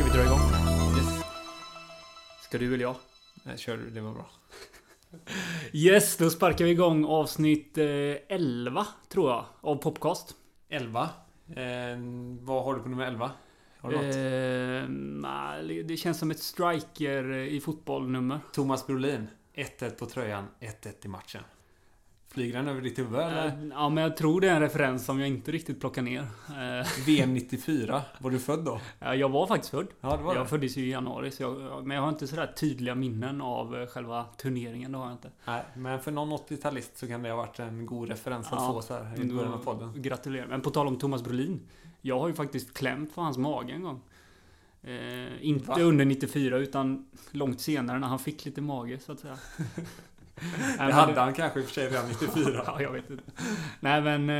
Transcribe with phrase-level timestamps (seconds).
[0.00, 0.40] Ska vi dra igång?
[0.98, 1.24] Yes.
[2.42, 2.96] Ska du eller jag?
[3.42, 4.30] Nej, kör du, det var bra.
[5.72, 7.84] Yes, då sparkar vi igång avsnitt eh,
[8.28, 10.34] 11, tror jag, av Popcast.
[10.68, 11.08] 11.
[11.48, 11.98] Eh,
[12.40, 13.30] vad har du på nummer 11?
[13.80, 15.80] Har du något?
[15.80, 18.40] Eh, det känns som ett striker i fotbollnummer.
[18.52, 19.26] Thomas Brolin.
[19.54, 21.42] 1-1 på tröjan, 1-1 i matchen.
[22.28, 23.46] Flyger den över ditt huvud eller?
[23.46, 26.26] Eh, ja, men jag tror det är en referens som jag inte riktigt plockar ner.
[27.06, 28.02] VM 94.
[28.18, 28.80] Var du född då?
[28.98, 29.86] ja, jag var faktiskt född.
[30.00, 30.48] Ja, det var Jag det.
[30.48, 33.86] föddes ju i januari, så jag, men jag har inte sådär tydliga minnen av eh,
[33.86, 34.92] själva turneringen.
[34.92, 35.30] Det har jag inte.
[35.44, 38.72] Nej, men för någon 80-talist så kan det ha varit en god referens att Ja.
[38.72, 39.92] få så här i början av podden.
[40.02, 40.46] Gratulerar.
[40.46, 41.60] Men på tal om Thomas Brolin.
[42.00, 44.00] Jag har ju faktiskt klämt på hans mage en gång.
[44.82, 45.80] Eh, inte Va?
[45.80, 49.38] under 94 utan långt senare när han fick lite mage så att säga.
[50.78, 52.62] Det hade han kanske i och för sig redan 94.
[52.66, 53.22] ja, jag vet inte.
[53.80, 54.30] Nej men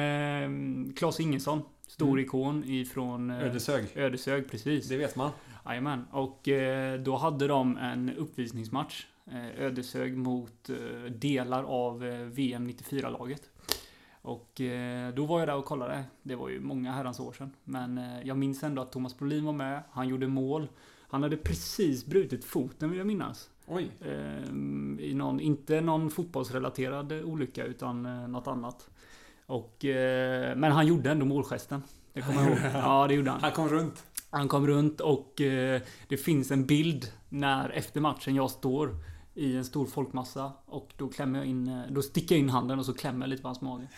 [0.88, 1.62] eh, Claes Ingesson.
[1.86, 2.24] Stor Mm.
[2.24, 3.86] ikon ifrån eh, Ödeshög.
[3.94, 4.88] Ödeshög, precis.
[4.88, 5.30] Det vet man.
[5.66, 6.04] Jajamän.
[6.12, 9.06] Och eh, då hade de en uppvisningsmatch.
[9.30, 10.76] Eh, Ödeshög mot eh,
[11.10, 13.42] delar av eh, VM 94-laget.
[14.22, 16.04] Och eh, då var jag där och kollade.
[16.22, 17.50] Det var ju många herrans år sedan.
[17.64, 19.82] Men eh, jag minns ändå att Thomas Brolin var med.
[19.90, 20.68] Han gjorde mål.
[21.08, 23.50] Han hade precis brutit foten vill jag minnas.
[23.66, 23.90] Oj.
[24.00, 24.48] Eh,
[25.04, 28.88] I någon, inte någon fotbollsrelaterad olycka utan något annat.
[29.46, 29.76] Och,
[30.56, 31.82] men han gjorde ändå målgesten.
[32.12, 32.58] Det kommer jag ihåg.
[32.74, 33.40] Ja, det gjorde han.
[33.40, 34.04] Han kom runt.
[34.30, 35.32] Han kom runt och
[36.08, 38.94] det finns en bild när efter matchen jag står
[39.34, 42.78] i en stor folkmassa och då klämmer jag in, eh, då sticker jag in handen
[42.78, 43.88] och så klämmer jag lite på hans mage.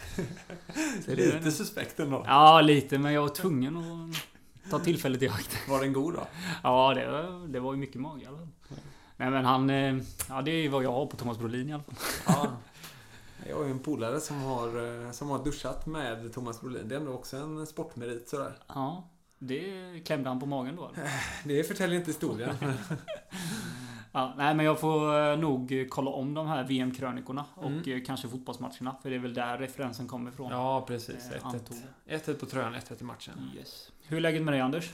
[1.06, 2.24] Lite suspekt ändå.
[2.27, 5.69] Ja, lite, men jag var tvungen att ta tillfället i akt.
[5.69, 6.27] Var den god då?
[6.62, 8.48] Ja, det, var- det var ju mycket mage i alla fall.
[9.16, 9.97] Nej men han, eh,
[10.28, 11.95] ja det är vad jag har på Thomas Brolin i alla fall.
[12.36, 12.46] Ja.
[13.48, 16.89] Jag har ju en polare som har, eh, som har duschat med Thomas Brolin.
[16.89, 18.52] Det är ändå också en sportmerit sådär.
[18.68, 19.08] Ja,
[19.39, 21.11] det klämde han på magen då eller?
[21.45, 22.55] Det förtäljer inte historien.
[24.12, 27.92] Ja, nej men jag får eh, nog kolla om de här VM-krönikorna och Mm.
[27.98, 28.96] eh, kanske fotbollsmatcherna.
[29.02, 30.50] För det är väl där referensen kommer ifrån.
[30.52, 31.30] ja, precis.
[31.30, 31.45] Eh, 1-1.
[31.45, 31.77] antog.
[32.06, 33.34] 1-1 på tröjan, 1-1 i matchen.
[33.56, 33.90] Yes.
[34.02, 34.90] Hur är läget med dig Anders?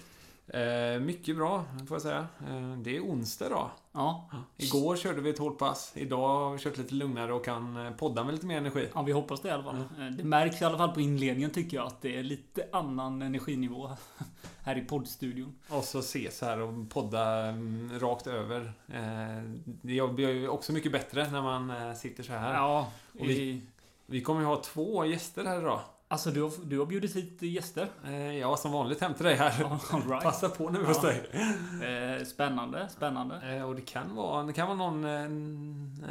[0.46, 2.26] Eh, mycket bra, får jag säga.
[2.48, 3.70] Eh, det är onsdag då.
[3.98, 5.92] Ja, Igår körde vi ett hårt pass.
[5.94, 8.88] Idag har vi kört lite lugnare och kan eh, podda med lite mer energi.
[8.94, 9.76] ja vi hoppas det i alla fall.
[9.76, 13.22] Eh, Det märks i alla fall på inledningen tycker jag att det är lite annan
[13.22, 13.90] energinivå
[14.62, 15.54] här i poddstudion.
[15.68, 18.72] Och så ses här och podda mm, rakt över.
[18.88, 22.54] Eh, det blir ju också mycket bättre när man eh, sitter så här.
[22.54, 23.62] Ja, vi...
[24.10, 25.80] Vi kommer ju ha två gäster här idag.
[26.10, 27.88] Alltså du har, du har bjudit hit gäster.
[28.06, 29.52] Eh, ja, som vanligt hem till dig här.
[30.10, 30.22] Right.
[30.22, 31.08] Passa på nu hos Ja.
[31.08, 32.18] dig.
[32.18, 33.56] Eh, spännande, spännande.
[33.56, 35.00] Eh, och det kan vara, det kan vara någon,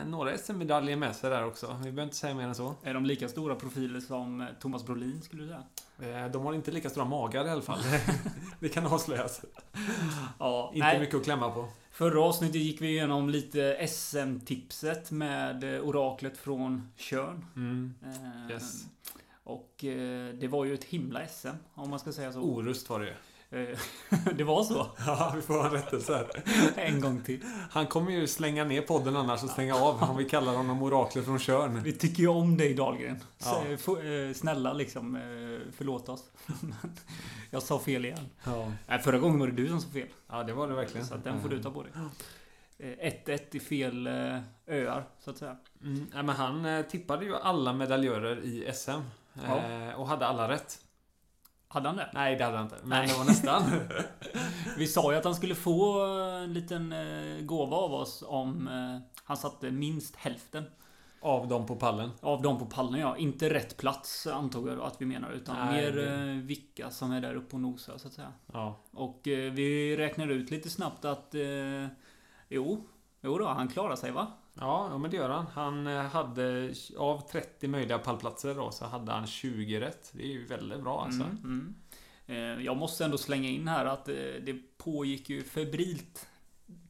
[0.05, 1.67] några SM-medaljer med sig där också.
[1.77, 2.75] Vi behöver inte säga mer än så.
[2.83, 5.63] Är de lika stora profiler som Thomas Brolin skulle du säga?
[6.29, 7.79] De har inte lika stora magar i alla fall.
[8.59, 9.41] det kan avslöjas.
[10.39, 10.99] Ja, Inte nej.
[10.99, 11.65] mycket att klämma på.
[11.91, 17.45] Förra avsnittet gick vi igenom lite SM-tipset med oraklet från Tjörn.
[17.55, 17.93] Mm.
[18.51, 18.85] Yes.
[19.47, 22.39] Och eh, det var ju ett himla SM, om man ska säga så.
[22.39, 23.13] Orust var det ju.
[23.49, 23.79] Eh,
[24.35, 24.87] det var så.
[25.05, 26.29] Ja, vi får ha en rättelse här.
[26.75, 27.43] En gång till.
[27.71, 31.25] Han kommer ju slänga ner podden annars och stänga av om vi kallar honom oraklet
[31.25, 31.83] från Tjörn.
[31.83, 33.19] Vi tycker ju om dig Dahlgren.
[33.43, 33.63] Ja.
[33.67, 35.19] Eh, snälla liksom,
[35.77, 36.23] förlåt oss.
[37.49, 38.29] Jag sa fel igen.
[38.43, 38.71] Ja.
[39.03, 40.07] Förra gången var det du som sa fel.
[40.29, 41.07] ja, det var det verkligen.
[41.07, 41.91] Så den får du ta på dig.
[42.77, 44.07] Eh, 1-1 i fel
[44.67, 45.57] öar, så att säga.
[45.83, 46.05] Mm.
[46.13, 49.01] Men han tippade ju alla medaljörer i SM.
[49.47, 49.57] Ja.
[49.57, 50.79] Eh, och hade alla rätt.
[51.67, 52.09] Hade han det?
[52.13, 52.77] Nej, det hade han inte.
[52.83, 53.07] Men Nej.
[53.07, 53.63] det var nästan.
[54.77, 56.05] Vi sa ju att han skulle få
[56.43, 60.63] en liten eh, gåva av oss om eh, han satte minst hälften
[61.21, 62.11] Av dem på pallen.
[62.21, 62.99] av dem på pallen.
[62.99, 65.31] Ja, inte rätt plats antog jag då att vi menar.
[65.31, 68.33] Utan Nej, mer det- eh, vilka som är där uppe och nosar så att säga.
[68.53, 68.79] Ja.
[68.91, 71.87] Och eh, vi räknar ut lite snabbt att eh,
[72.49, 72.83] jo,
[73.21, 74.27] jo då, han klarar sig va?
[74.59, 75.47] Ja, men det gör han.
[75.53, 80.11] Han eh, hade, av 30 möjliga pallplatser då, så hade han 20 rätt.
[80.13, 81.23] Det är ju väldigt bra alltså.
[81.23, 81.75] Mm, mm.
[82.27, 86.27] Eh, jag måste ändå slänga in här att eh, det pågick ju febrilt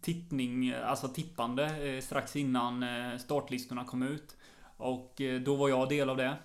[0.01, 2.85] tippning, alltså tippande strax innan
[3.19, 4.37] startlistorna kom ut.
[4.77, 6.35] Och då var jag del av det.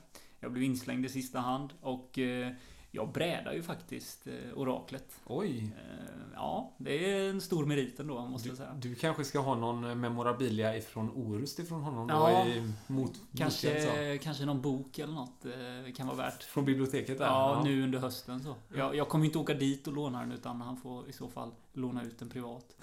[0.40, 2.19] Jag blev inslängd i sista hand och
[2.94, 5.20] jag brädar ju faktiskt eh, oraklet.
[5.26, 5.74] Oj!
[5.78, 8.74] Eh, ja, det är en stor merit ändå, måste Du, jag säga.
[8.82, 12.14] du kanske ska ha någon memorabilia ifrån Orust ifrån honom då?
[12.14, 12.46] Ja.
[12.46, 13.38] I mot, motgång, så.
[13.38, 16.42] Kanske, kanske någon bok eller något eh, kan vara värt.
[16.42, 17.24] Från biblioteket där?
[17.26, 18.54] Ja, nu under hösten så.
[18.76, 21.50] Jag, jag kommer inte åka dit och låna den utan han får i så fall
[21.72, 22.76] låna ut den privat.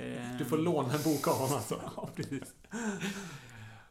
[0.00, 1.80] Eh, Du får låna en bok av honom alltså?
[1.96, 2.54] Ja, precis.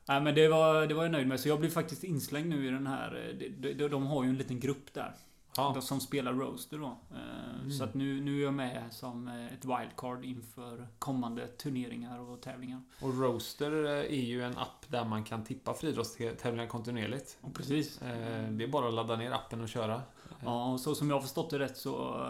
[0.07, 1.39] Nej, men det var, det var jag nöjd med.
[1.39, 3.27] Så jag blev faktiskt inslängd nu i den här...
[3.29, 5.15] eh, De, de, de har ju en liten grupp där.
[5.57, 5.81] Ja.
[5.81, 6.97] Som spelar Roaster då.
[7.11, 7.77] Eh, Mm.
[7.77, 12.41] Så att nu, nu är jag med som eh, ett wildcard inför kommande turneringar och
[12.41, 12.81] tävlingar.
[13.01, 17.37] Och Roaster eh, är ju en app där man kan tippa friidrottstävlingar kontinuerligt.
[17.41, 17.97] Och precis.
[17.97, 20.01] Det är bara att ladda ner appen och köra.
[20.43, 22.25] Ja, och så som jag har förstått det rätt så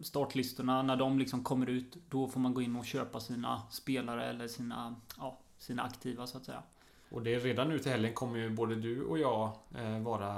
[0.00, 4.24] startlistorna, när de liksom kommer ut, då får man gå in och köpa sina spelare
[4.26, 6.62] eller sina, ja, sina aktiva så att säga.
[7.10, 10.32] Och det är redan nu till helgen kommer ju både du och jag eh, vara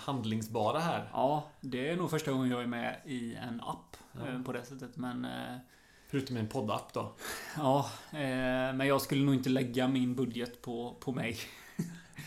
[0.00, 1.08] handlingsbara här.
[1.12, 4.28] Ja, det är nog första gången jag är med i en app Ja.
[4.28, 4.96] eh, på det sättet.
[4.96, 5.56] Men eh,
[6.08, 7.12] Förutom en poddapp då.
[7.56, 7.86] ja,
[8.74, 11.36] men jag skulle nog inte lägga min budget på, på mig.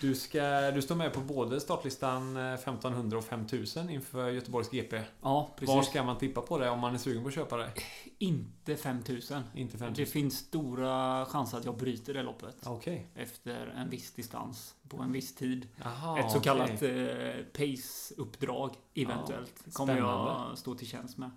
[0.02, 5.02] Du, ska, du står med på både startlistan eh, 1500 och 5000 inför Göteborgs GP.
[5.22, 5.76] Ja, precis.
[5.76, 7.72] Var ska man tippa på det om man är sugen på att köpa det?
[8.18, 9.44] Inte 5000.
[9.56, 10.06] Inte Det 5000?
[10.12, 12.56] finns stora chanser att jag bryter det loppet.
[12.66, 13.08] Okej.
[13.16, 14.76] Efter en viss distans.
[14.90, 15.68] På en viss tid.
[15.84, 16.44] Jaha, Ett så okej.
[16.44, 19.54] kallat eh, pace-uppdrag eventuellt.
[19.66, 21.32] Ja, kommer jag stå till tjänst med.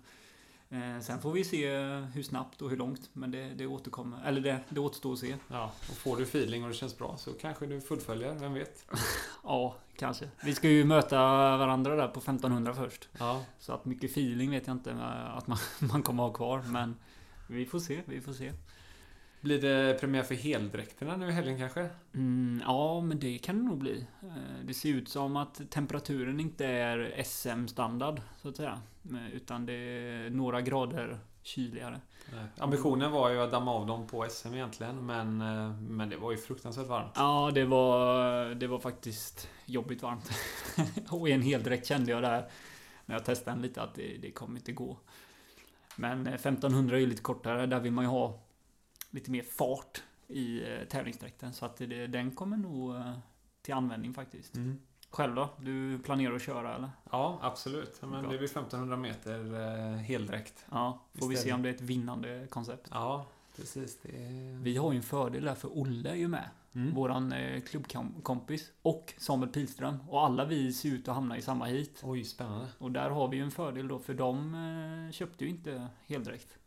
[0.73, 1.77] Eh, sen får vi se
[2.13, 3.09] hur snabbt och hur långt.
[3.13, 4.19] Men det, det återkommer.
[4.25, 5.35] Eller det, det återstår att se.
[5.47, 8.85] Ja, och får du feeling och det känns bra så kanske du fullföljer, vem vet?
[9.43, 10.29] Ja, kanske.
[10.43, 11.17] Vi ska ju möta
[11.57, 13.09] varandra där på 1500 först.
[13.19, 14.93] Ja, Så att mycket feeling vet jag inte
[15.37, 16.61] att man, man kommer ha kvar.
[16.67, 16.95] Men
[17.47, 18.53] vi får se, vi får se.
[19.43, 21.89] Blir det premiär för heldräkterna nu i helgen kanske?
[22.13, 24.05] Mm, ja, men det kan det nog bli.
[24.21, 28.81] Eh, Det ser ut som att temperaturen inte är SM-standard, så att säga.
[29.01, 32.01] Men- Utan det är några grader kyligare.
[32.33, 32.45] Nej.
[32.57, 36.31] Ambitionen var ju att damma av dem på SM egentligen, men, eh, men det var
[36.31, 37.11] ju fruktansvärt varmt.
[37.15, 40.29] Ja, det var, det var faktiskt jobbigt varmt.
[41.09, 42.45] Och i en heldräkt kände jag där,
[43.05, 44.97] när jag testade den lite, att det, det kommer inte gå.
[45.95, 47.65] Men eh, 1500 är ju lite kortare.
[47.65, 48.39] Där vill man ju ha
[49.13, 51.53] lite mer fart i eh, tävlingsdräkten.
[51.53, 53.17] Så att det, den kommer nog eh,
[53.61, 54.55] till användning faktiskt.
[54.55, 54.79] Mm.
[55.09, 55.49] Själv då?
[55.59, 56.89] Du planerar att köra eller?
[57.11, 58.01] Ja, absolut.
[58.01, 58.21] Men Bra.
[58.21, 60.65] det blir 1500 meter eh, heldräkt.
[60.71, 61.55] Ja, får vi se Istället.
[61.55, 62.87] om det är ett vinnande koncept.
[62.91, 63.25] Ja,
[63.55, 64.05] precis.
[64.05, 64.63] Är...
[64.63, 66.49] Vi har ju en fördel där för Olle är ju med.
[66.75, 66.93] Mm.
[66.93, 68.71] Våran eh, klubbkompis.
[68.81, 69.97] Och Samuel Pilström.
[70.09, 72.01] Och alla vi ser ut att hamna i samma hit.
[72.03, 72.67] Oj, spännande.
[72.77, 76.57] Och där har vi ju en fördel då för de eh, köpte ju inte heldräkt.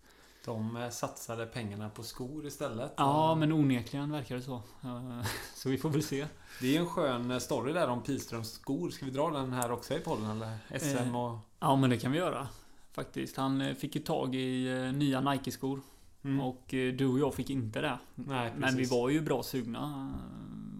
[0.46, 2.94] De eh, satsade pengarna på skor istället.
[2.96, 4.62] Ja, men onekligen verkar det så.
[5.54, 6.26] Så vi får väl se.
[6.60, 8.90] Det är en skön eh, story där om Pilströms skor.
[8.90, 10.78] Ska vi dra den här också i podden eller?
[10.78, 11.38] SM Eh, och...
[11.60, 12.48] Ja, men det kan vi göra.
[12.92, 13.36] Faktiskt.
[13.36, 15.80] Han fick ju tag i nya Nike-skor.
[16.24, 16.40] Mm.
[16.40, 17.98] Och du och jag fick inte det.
[18.14, 20.14] Nej, Men vi var ju bra sugna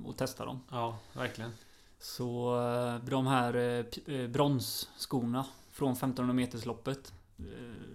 [0.08, 0.60] att testa dem.
[0.70, 1.50] Ja, verkligen.
[1.98, 2.54] Så
[3.02, 7.12] de här bronsskorna från 1500 metersloppet.
[7.38, 7.44] Eh,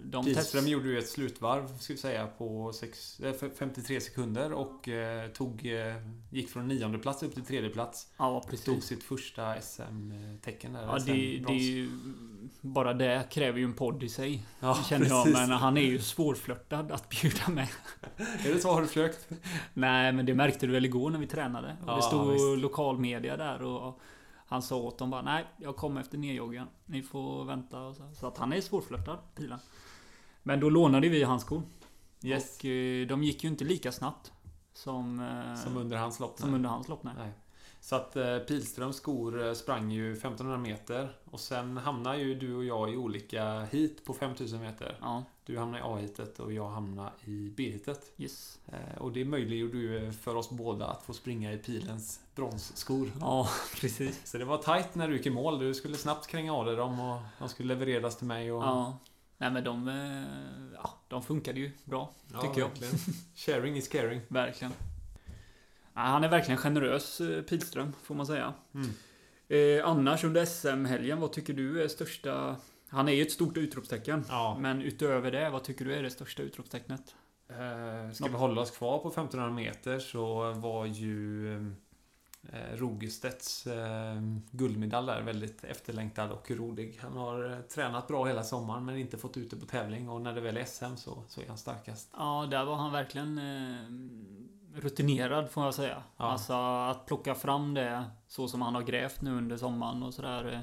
[0.04, 4.52] De Pilström gjorde ju ett slutvarv, ska vi säga, på sex, eh, f- 53 sekunder
[4.52, 5.94] och eh, tog, eh,
[6.30, 8.06] gick från nionde plats upp till tredje plats.
[8.16, 8.84] Ja, Tog precis.
[8.84, 10.82] sitt första SM-tecken där.
[10.82, 11.46] Ja, det, SM-brons.
[11.46, 11.90] det är ju,
[12.60, 14.42] bara det kräver ju en podd i sig.
[14.60, 15.32] ja, känner jag.
[15.32, 17.68] Men han är ju svårflörtad att bjuda med.
[18.46, 18.70] Är det så?
[18.72, 19.28] Har du försökt?
[19.74, 21.76] Nej, men det märkte du väl igår när vi tränade?
[21.82, 22.58] Och Ja, det stod visst.
[22.62, 24.00] lokalmedia där och
[24.52, 26.66] han sa åt dem bara Nej, jag kommer efter nedjoggen.
[26.86, 27.80] Ni får vänta.
[27.82, 28.10] Och så.
[28.14, 29.58] så att han är svårflörtad, pilen.
[30.42, 31.62] Men då lånade vi hans skor.
[32.22, 32.58] Yes.
[32.58, 34.32] Och eh, de gick ju inte lika snabbt
[34.74, 36.38] som, eh, Som under hans lopp?
[36.38, 37.02] som under hans lopp.
[37.02, 37.14] Nej.
[37.18, 37.32] Nej.
[37.84, 42.54] Så att eh, Pilströms skor eh, sprang ju 1500 meter och sen hamnar ju du
[42.54, 44.98] och jag i olika hit på 5000 meter.
[45.00, 48.12] Ja, Du hamnar i A-hitet och jag hamnar i B-hitet.
[48.16, 48.58] yes.
[48.66, 53.12] Eh, och det möjliggjorde ju för oss båda att få springa i Pilens bronsskor.
[53.20, 53.48] Ja,
[53.80, 54.20] precis.
[54.24, 55.58] Så det var tight när du gick i mål.
[55.58, 58.52] Du skulle snabbt kränga av dig dem och de skulle levereras till mig.
[58.52, 58.62] Och...
[58.62, 58.98] Ja.
[59.38, 59.88] Nej men de,
[60.74, 62.10] ja, de funkade ju bra.
[62.32, 62.68] Ja, tycker jag.
[62.68, 62.94] verkligen.
[63.34, 64.20] Sharing is caring.
[64.28, 64.72] Verkligen.
[65.94, 68.54] Han är verkligen generös, eh, Pilström, får man säga.
[68.74, 68.90] Mm.
[69.48, 72.56] Eh, annars under SM-helgen, vad tycker du är största...
[72.88, 74.24] Han är ju ett stort utropstecken.
[74.28, 74.58] Ja.
[74.60, 77.14] Men utöver det, vad tycker du är det största utropstecknet?
[77.48, 81.56] Eh, ska vi hålla oss kvar på 1500 meter så var ju
[82.52, 84.20] eh, Rogestedts eh,
[84.50, 86.98] guldmedalj där väldigt efterlängtad och rolig.
[87.02, 90.20] Han har eh, tränat bra hela sommaren men inte fått ut det på tävling och
[90.20, 92.10] när det väl är SM så, så är han starkast.
[92.12, 93.86] Ja, där var han verkligen eh,
[94.74, 96.02] rutinerad får jag säga.
[96.16, 96.24] Ja.
[96.24, 100.52] Alltså att plocka fram det så som han har grävt nu under sommaren och sådär.
[100.52, 100.60] eh,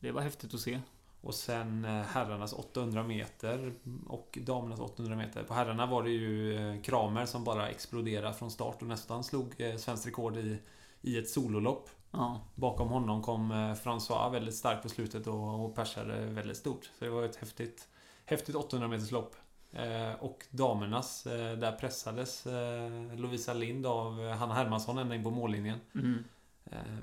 [0.00, 0.80] Det var häftigt att se.
[1.20, 3.72] Och sen eh, herrarnas 800 meter
[4.06, 5.42] och damernas 800 meter.
[5.42, 9.54] På herrarna var det ju eh, Kramer som bara exploderade från start och nästan slog
[9.78, 10.58] svenskt rekord i,
[11.02, 11.90] i ett sololopp.
[12.10, 12.40] Ja.
[12.54, 16.84] Bakom honom kom François väldigt starkt på slutet och, och persade väldigt stort.
[16.98, 17.88] Så det var ett häftigt,
[18.24, 19.36] häftigt 800 meters lopp.
[20.18, 22.46] Och damernas, där pressades
[23.16, 25.80] Lovisa Lind av Hanna Hermansson ända in på mållinjen.
[25.94, 26.24] Mm.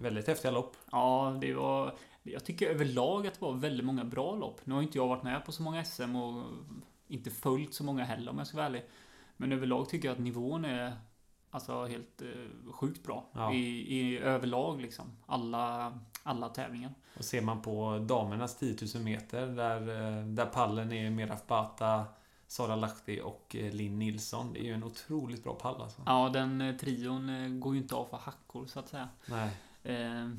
[0.01, 0.75] väldigt häftiga lopp.
[0.91, 1.95] Ja, det var...
[2.23, 4.61] Jag tycker överlag att det var väldigt många bra lopp.
[4.63, 6.43] Nu har inte jag varit med på så många SM och
[7.07, 8.85] inte följt så många heller om jag ska vara ärlig.
[9.37, 10.93] Men överlag tycker jag att nivån är
[11.49, 13.25] alltså helt eh, sjukt bra.
[13.33, 13.53] Ja.
[13.53, 15.17] I, I överlag liksom.
[15.25, 15.93] Alla,
[16.23, 16.93] alla tävlingar.
[17.17, 22.05] Och ser man på damernas 10 000 meter där, eh, där pallen är Meraf Bata,
[22.47, 24.53] Sara Lahti och eh, Linn Nilsson.
[24.53, 26.01] Det är ju en otroligt bra pall alltså.
[26.05, 29.09] Ja, den eh, trion går ju inte av för hackor så att säga.
[29.25, 29.49] Nej.
[29.83, 30.29] Eh,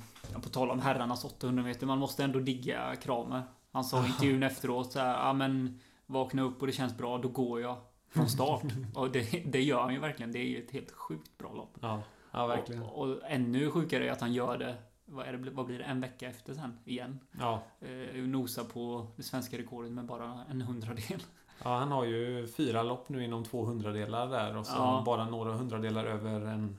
[0.42, 3.42] på tal om herrarnas 800 meter, man måste ändå digga Kramer.
[3.72, 7.18] Han sa i intervjun efteråt så här, ja men vakna upp och det känns bra,
[7.18, 7.76] då går jag
[8.08, 8.62] från start.
[8.94, 10.32] och det, det gör han ju verkligen.
[10.32, 11.78] Det är ju ett helt sjukt bra lopp.
[11.80, 12.82] Ja, ja verkligen.
[12.82, 15.84] Och, och ännu sjukare är att han gör det vad, är det, vad blir det?
[15.84, 17.20] En vecka efter sen igen.
[17.38, 17.62] Ja.
[17.80, 21.22] Eh, nosa på det svenska rekordet med bara en hundradel.
[21.64, 25.02] Ja, han har ju fyra lopp nu inom två hundradelar där och så ja.
[25.06, 26.78] bara några hundradelar över en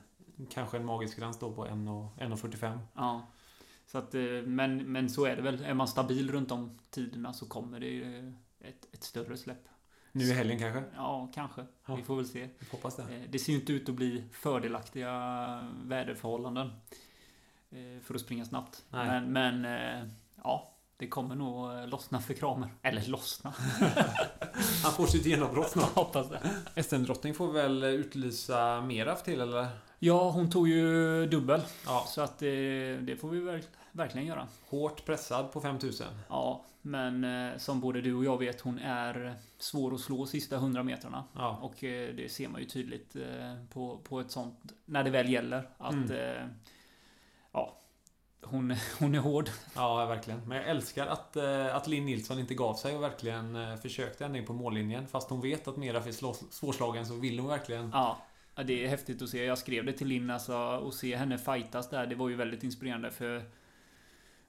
[0.50, 2.78] kanske en magisk gräns då på 1,45.
[2.94, 3.26] Ja.
[3.86, 5.64] Så att, eh, men, men så är det väl.
[5.64, 8.02] Är man stabil runt de tiderna så kommer det
[8.60, 9.68] ett, ett större släpp.
[10.12, 10.84] Nu i helgen kanske?
[10.96, 11.66] Ja, kanske.
[11.86, 11.94] Ja.
[11.94, 12.48] Vi får väl se.
[12.58, 13.02] Vi hoppas det.
[13.02, 15.12] Eh, det ser ju inte ut att bli fördelaktiga
[15.84, 16.70] väderförhållanden.
[17.70, 18.84] Eh, för att springa snabbt.
[18.90, 19.06] Nej.
[19.06, 20.10] Men, men
[20.42, 22.68] ja, det kommer nog lossna för Kramer.
[22.82, 23.54] Eller lossna.
[24.82, 25.90] Han får sitt genombrott snart.
[25.94, 26.82] Hoppas det.
[26.82, 29.66] SM-drottning får väl utlysa Meraf till eller?
[29.98, 31.60] Ja, hon tog ju dubbel.
[31.86, 32.04] Ja.
[32.08, 34.48] Så att det, det får vi verk, verkligen göra.
[34.68, 36.06] Hårt pressad på 5000.
[36.28, 40.56] Ja, men eh, som både du och jag vet, hon är svår att slå sista
[40.56, 41.24] 100 metrarna.
[41.34, 41.58] Ja.
[41.62, 45.32] Och eh, det ser man ju tydligt eh, på, på ett sånt, när det väl
[45.32, 45.68] gäller.
[45.78, 46.48] Att, mm.
[47.52, 47.78] ja,
[48.42, 49.50] hon, hon är hård.
[49.74, 50.40] Ja, verkligen.
[50.48, 51.36] Men jag älskar att,
[51.72, 55.08] att Linn Nilsson inte gav sig och verkligen försökte ända in på mållinjen.
[55.08, 58.18] Fast hon vet att Mera är svårslagen så vill hon verkligen ja.
[58.58, 59.44] Ja, det är häftigt att se.
[59.44, 62.06] Jag skrev det till Linn alltså, och se henne fightas där.
[62.06, 63.42] Det var ju väldigt inspirerande för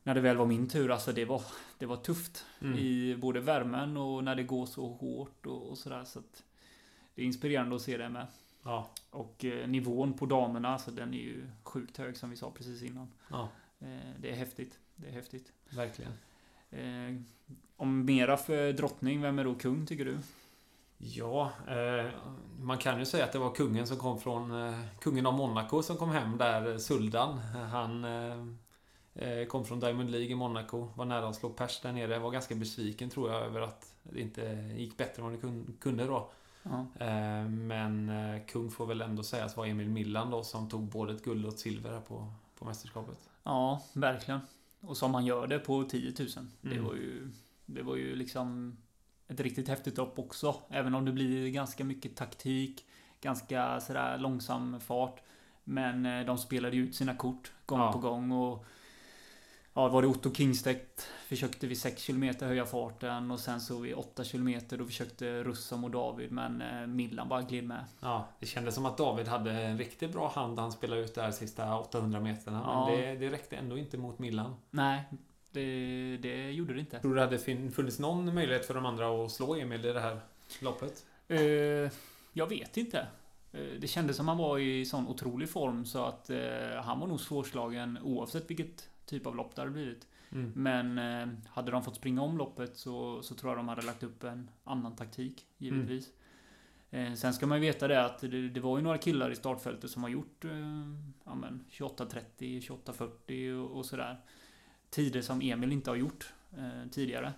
[0.04, 1.42] när det väl var min tur, alltså det var,
[1.78, 2.46] det var tufft.
[2.62, 2.80] Mm.
[2.80, 6.04] I både värmen och när det går så hårt och, och sådär.
[6.04, 6.44] Så att
[7.16, 8.28] det är inspirerande att se det med.
[8.64, 8.90] Ja.
[9.10, 12.84] Och eh, nivån på damerna, alltså den är ju sjukt hög som vi sa precis
[12.84, 13.08] innan.
[13.30, 13.50] Ja.
[13.80, 13.88] Eh,
[14.20, 14.80] det är häftigt.
[14.96, 15.52] Det är häftigt.
[15.70, 16.12] Verkligen.
[16.72, 17.22] Eh,
[17.78, 20.18] om mera för drottning, vem är då kung tycker du?
[20.98, 22.12] Ja, eh,
[22.60, 24.68] man kan ju säga att det var kungen som kom från...
[24.68, 27.38] Eh, kungen av Monaco som kom hem där, Suldan.
[27.72, 28.46] Han eh,
[29.16, 30.90] eh kom från Diamond League i Monaco.
[30.96, 32.20] Var nära att slå pers där nere.
[32.20, 36.06] Var ganska besviken tror jag över att det inte gick bättre än vad det kunde
[36.06, 36.30] då.
[37.00, 41.14] Eh, men eh, kung får väl ändå sägas vara Emil Millan då som tog både
[41.14, 43.29] ett guld och ett silver här på, på mästerskapet.
[43.50, 44.40] Ja, verkligen.
[44.82, 46.28] Och som han gör det på 10 000.
[46.38, 46.48] Mm.
[46.62, 47.32] Det var ju...
[47.66, 48.78] Det var ju liksom
[49.28, 50.56] ett riktigt häftigt lopp också.
[50.70, 52.86] Även om det blir ganska mycket taktik,
[53.22, 55.22] ganska sådär långsam fart.
[55.64, 57.92] Men eh, de spelade ut sina kort gång ja.
[57.92, 58.66] på gång och
[59.80, 63.96] Ja, var det Otto Kingstedt försökte vi 6 km höja farten och sen så vid
[63.96, 67.86] 8 km då försökte Russam och David men eh, Millan bara gled med.
[68.00, 71.32] Ja, det kändes som att David hade en riktigt bra hand han spelade ut där
[71.32, 72.62] sista 800 meterna.
[72.66, 72.90] Ja.
[72.90, 74.56] Men det, det räckte ändå inte mot Millan.
[74.72, 75.04] Nej,
[75.52, 77.00] det, det gjorde det inte.
[77.00, 80.02] Tror du det hade funnits någon möjlighet för de andra att slå Emil i det
[80.02, 80.20] här
[80.62, 81.06] loppet?
[81.32, 81.92] Uh,
[82.34, 83.08] jag vet inte.
[83.56, 87.08] Uh, det kändes som han var i sån otrolig form så att uh, han var
[87.08, 90.08] nog svårslagen oavsett vilket typ av lopp det hade blivit.
[90.32, 90.52] Mm.
[90.56, 94.24] Men hade de fått springa om loppet så, så tror jag de hade lagt upp
[94.24, 96.10] en annan taktik, givetvis.
[96.92, 97.16] Mm.
[97.16, 99.90] Sen ska man ju veta det att det, det, var ju några killar i startfältet
[99.90, 100.46] som har gjort
[101.24, 101.38] ja,
[101.70, 104.18] 28.30, 28.40 och, och sådär
[104.90, 107.34] tider som Emil inte har gjort eh, tidigare.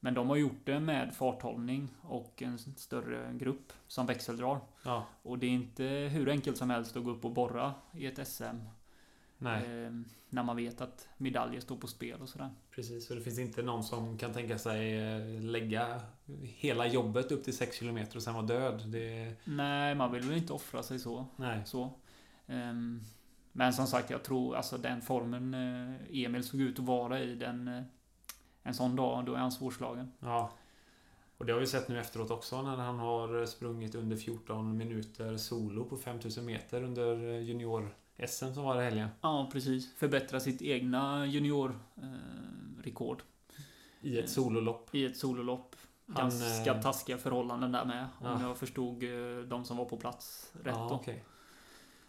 [0.00, 4.60] Men de har gjort det med farthållning och en större grupp som växeldrar.
[4.82, 5.06] Ja.
[5.22, 8.28] Och det är inte hur enkelt som helst att gå upp och borra i ett
[8.28, 8.44] SM.
[9.46, 9.92] Eh,
[10.28, 12.50] när man vet att medaljer står på spel och sådär.
[12.70, 16.00] Precis, och det finns inte någon som kan tänka sig eh, lägga
[16.42, 18.82] hela jobbet upp till 6 km och sen vara död.
[18.86, 19.34] Det...
[19.44, 21.26] Nej, man vill väl inte offra sig så.
[21.36, 21.62] Nej.
[21.64, 21.92] så.
[22.46, 23.04] Um,
[23.52, 27.34] men som sagt, jag tror alltså den formen eh, Emil såg ut att vara i
[27.34, 27.68] den...
[27.68, 27.82] Eh,
[28.62, 30.12] en sån dag, då är han svårslagen.
[30.20, 30.52] Ja.
[31.38, 35.36] Och det har vi sett nu efteråt också när han har sprungit under 14 minuter
[35.36, 37.40] solo på 5000 meter under
[38.20, 39.08] junior-SM som var i helgen.
[39.20, 39.94] Ja, precis.
[39.94, 43.22] Förbättra sitt egna junior-rekord.
[44.00, 44.94] I ett sololopp.
[44.94, 45.76] I ett sololopp.
[46.06, 48.06] Han, Ganska eh, taskiga förhållanden där med.
[48.20, 48.42] Om Ja.
[48.48, 50.94] jag förstod eh, de som var på plats rätt ja, då.
[50.94, 51.24] okej.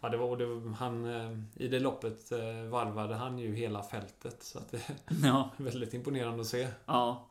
[0.00, 3.82] Ja, det var, det var han, eh, I det loppet eh, varvade han ju hela
[3.82, 4.42] fältet.
[4.42, 5.50] Så att det är Ja.
[5.56, 6.68] väldigt imponerande att se.
[6.86, 7.26] Ja.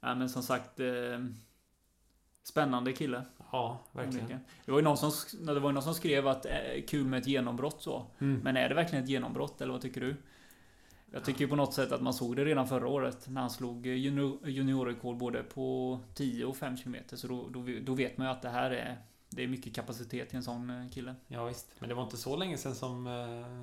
[0.00, 0.80] ja men som sagt.
[0.80, 0.86] Eh,
[2.42, 3.22] spännande kille.
[3.50, 4.40] Ja, verkligen.
[4.64, 5.12] Det var ju någon som,
[5.46, 6.52] det var någon som skrev att eh,
[6.88, 8.06] kul med ett genombrott så.
[8.18, 8.40] Mm.
[8.44, 10.16] Men är det verkligen ett genombrott eller vad tycker du?
[11.12, 13.50] Jag tycker ju på något sätt att man såg det redan förra året när han
[13.50, 16.96] slog eh, junior, juniorrekord både på 10 och 5 km.
[17.12, 18.98] Så då, då, då vet man ju att det här är
[19.28, 21.14] Det är mycket kapacitet i en sån eh, kille.
[21.28, 21.66] Ja, visst.
[21.78, 23.08] Men det var inte så länge sedan som,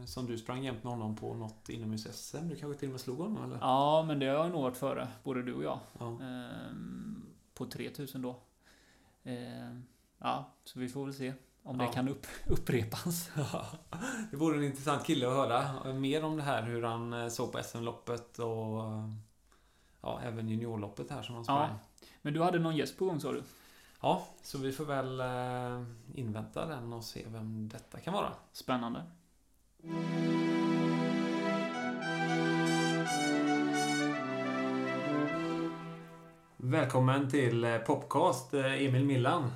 [0.05, 2.49] som du sprang jämt med honom på något inomhus-SM.
[2.49, 3.57] Du kanske till och med slog honom, eller?
[3.61, 5.79] Ja, men det har nog varit före både du och jag.
[5.99, 6.07] Ja.
[6.21, 8.39] Ehm, på 3000 då.
[9.23, 9.85] Ehm,
[10.19, 11.91] ja, så vi får väl se om det Ja.
[11.91, 13.29] kan upp, upprepas.
[14.31, 17.51] det vore en intressant kille att höra mer om det här, hur han eh, såg
[17.51, 19.09] på SM-loppet och eh,
[20.01, 21.69] ja, även juniorloppet här som han sprang.
[22.01, 22.07] Ja.
[22.21, 23.43] Men du hade någon gäst på gång sa du?
[24.01, 25.83] Ja, så vi får väl eh,
[26.15, 28.33] invänta den och se vem detta kan vara.
[28.51, 29.03] Spännande.
[36.65, 39.51] Välkommen till eh, Popcast, eh, Emil Millan.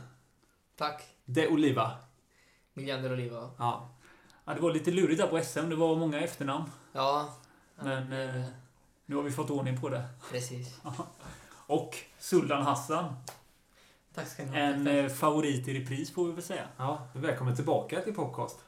[0.76, 1.04] Tack.
[1.26, 1.92] De Oliva.
[2.74, 3.50] Miljan de Oliva.
[3.58, 3.90] Ja,
[4.46, 5.70] Ja, det var lite lurigt där på SM.
[5.70, 6.66] Det var många efternamn.
[6.94, 7.34] Ja.
[7.76, 8.44] Men, eh,
[9.06, 10.04] Nu har vi fått ordning på det.
[10.32, 10.80] Precis.
[11.68, 13.16] Och Sultan Hassan.
[14.14, 14.58] Tack ska ni ha.
[14.58, 16.68] En tack, eh, favorit i repris får vi väl säga.
[16.78, 18.60] ja, välkommen tillbaka till Popcast.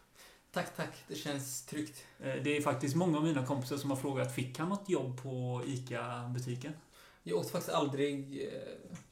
[0.52, 1.04] tack, tack.
[1.08, 2.06] Det känns tryggt.
[2.18, 5.62] Det är faktiskt många av mina kompisar som har frågat, fick han något jobb på
[5.66, 6.74] ICA-butiken?
[7.24, 8.60] Jag åkte faktiskt aldrig eh,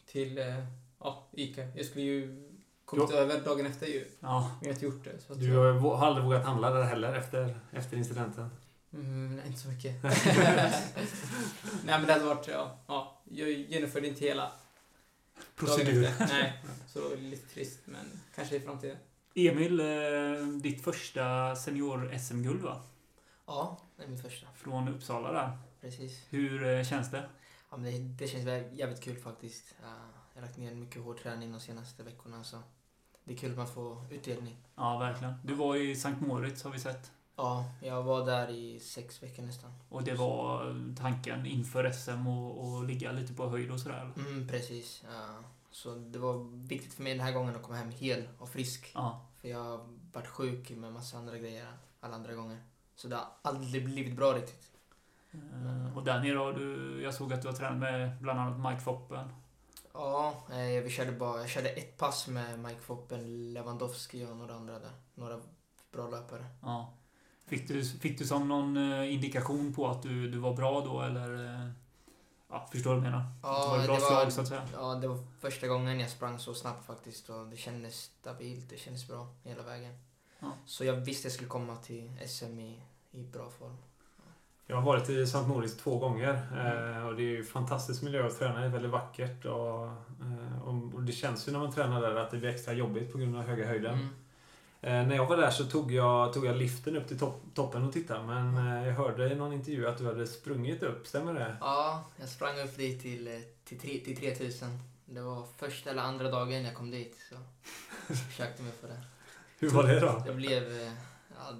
[0.05, 0.63] till eh,
[0.99, 1.61] ja, Ica.
[1.75, 2.43] Jag skulle ju
[2.85, 3.15] kommit Jo.
[3.17, 4.05] över dagen efter ju.
[4.19, 5.19] Ja, Men jag har inte gjort det.
[5.27, 8.49] Så Du jag, har har aldrig vågat handla där heller efter, efter incidenten.
[8.93, 10.03] mm, nej, inte så mycket.
[10.03, 12.77] nej, men det hade varit, ja.
[12.87, 14.51] ja jag genomförde inte hela
[15.55, 16.09] Procedur.
[16.19, 17.79] Nej, så det var lite trist.
[17.85, 18.97] Men kanske i framtiden.
[19.35, 22.81] Emil, eh, ditt första senior-SM-guld va?
[23.45, 24.47] Ja, det är min första.
[24.55, 25.57] Från Uppsala där.
[25.81, 26.25] Precis.
[26.29, 27.23] Hur känns det?
[27.69, 29.75] Ja, men det, det känns väl jävligt kul faktiskt.
[29.81, 32.57] Jag har lagt ner mycket hård träning de senaste veckorna så
[33.23, 34.57] det är kul att man får utdelning.
[34.75, 35.33] Ja, verkligen.
[35.43, 37.11] Du var i Sankt Moritz har vi sett.
[37.35, 39.73] Ja, jag var där i sex veckor nästan.
[39.89, 44.13] Och det var tanken inför SM och, och ligga lite på höjd och sådär.
[44.17, 45.03] Mm, precis.
[45.07, 45.43] Ja.
[45.71, 48.91] så det var viktigt för mig den här gången att komma hem hel och frisk.
[48.93, 49.25] Ja.
[49.41, 49.79] För jag har
[50.13, 51.67] varit sjuk med massa andra grejer
[51.99, 52.57] alla andra gånger.
[52.95, 54.71] Så det har aldrig blivit bra riktigt.
[55.53, 58.71] Eh, Och där nere har du, jag såg att du har tränat med bland annat
[58.71, 59.29] Mike Foppen.
[59.93, 64.55] Ja, eh, vi körde bara, jag körde ett pass med Mike Foppen, Lewandowski och några
[64.55, 64.91] andra där.
[65.15, 65.39] Några
[65.91, 66.45] bra löpare.
[66.61, 66.93] Ja.
[67.45, 71.01] Fick du, fick du som någon eh, indikation på att du, du var bra då
[71.01, 71.71] eller?
[72.49, 73.25] Ja, förstår du vad jag menar?
[73.43, 74.61] Ja, det var bra det var- slag så att säga.
[74.73, 78.77] Ja, det var första gången jag sprang så snabbt faktiskt och det kändes stabilt, det
[78.77, 79.93] kändes bra hela vägen.
[80.39, 80.51] Ja.
[80.65, 83.77] Så jag visste jag skulle komma till SM i, i bra form.
[84.69, 88.27] Jag har varit i Sankt Moritz två gånger eh, och det är ju fantastisk miljö
[88.27, 88.69] att träna i.
[88.69, 92.49] Väldigt vackert och, eh, och det känns ju när man tränar där att det blir
[92.49, 93.93] extra jobbigt på grund av höga höjden.
[93.93, 94.07] Mm.
[94.81, 97.83] Eh, när jag var där så tog jag, tog jag liften upp till topp, toppen
[97.83, 101.33] och tittade men eh, jag hörde i någon intervju att du hade sprungit upp, stämmer
[101.33, 101.55] det?
[101.61, 104.79] Ja, jag sprang upp dit till, till, tre, till 3000.
[105.05, 107.35] Det var första eller andra dagen jag kom dit så
[108.13, 109.01] försökte mig på det.
[109.59, 110.23] Hur var det då?
[110.25, 110.63] Jag blev...
[111.37, 111.53] Ja,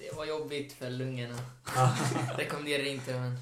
[0.00, 1.34] det var jobbigt för lungorna.
[2.36, 3.38] Rekommenderar inte men...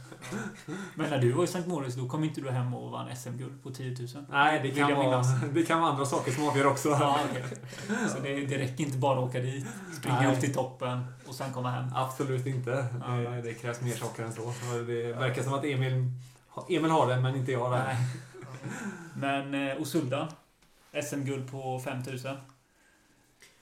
[0.94, 3.62] Men när du var i Sankt Moritz då kom inte du hem och vann SM-guld
[3.62, 4.25] på 10 000?
[4.31, 6.88] Nej, det kan, vara, det kan vara andra saker som avgör också.
[6.88, 7.44] Ja, okej.
[8.09, 9.66] Så det, det räcker inte bara att åka dit,
[9.99, 10.35] springa Nej.
[10.35, 11.87] upp till toppen och sen komma hem.
[11.94, 12.87] Absolut inte.
[13.01, 13.12] Ja.
[13.12, 14.53] Det, det krävs mer saker än så.
[14.87, 16.11] Det verkar som att Emil,
[16.68, 17.71] Emil har det, men inte jag.
[17.71, 17.97] Nej.
[18.40, 18.68] Ja.
[19.16, 20.29] Men, eh, och Suldan?
[21.03, 22.37] SM-guld på 5000.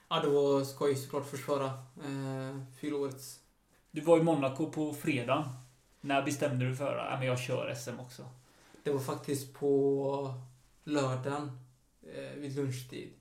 [0.09, 1.67] Ja, det var skoj såklart försvara
[2.05, 3.41] eh, fjolårets.
[3.91, 5.53] Du var i Monaco på fredag.
[6.01, 8.31] När bestämde du för att jag kör SM också?
[8.83, 10.35] Det var faktiskt på
[10.85, 11.59] lördagen
[12.03, 13.13] eh, vid lunchtid.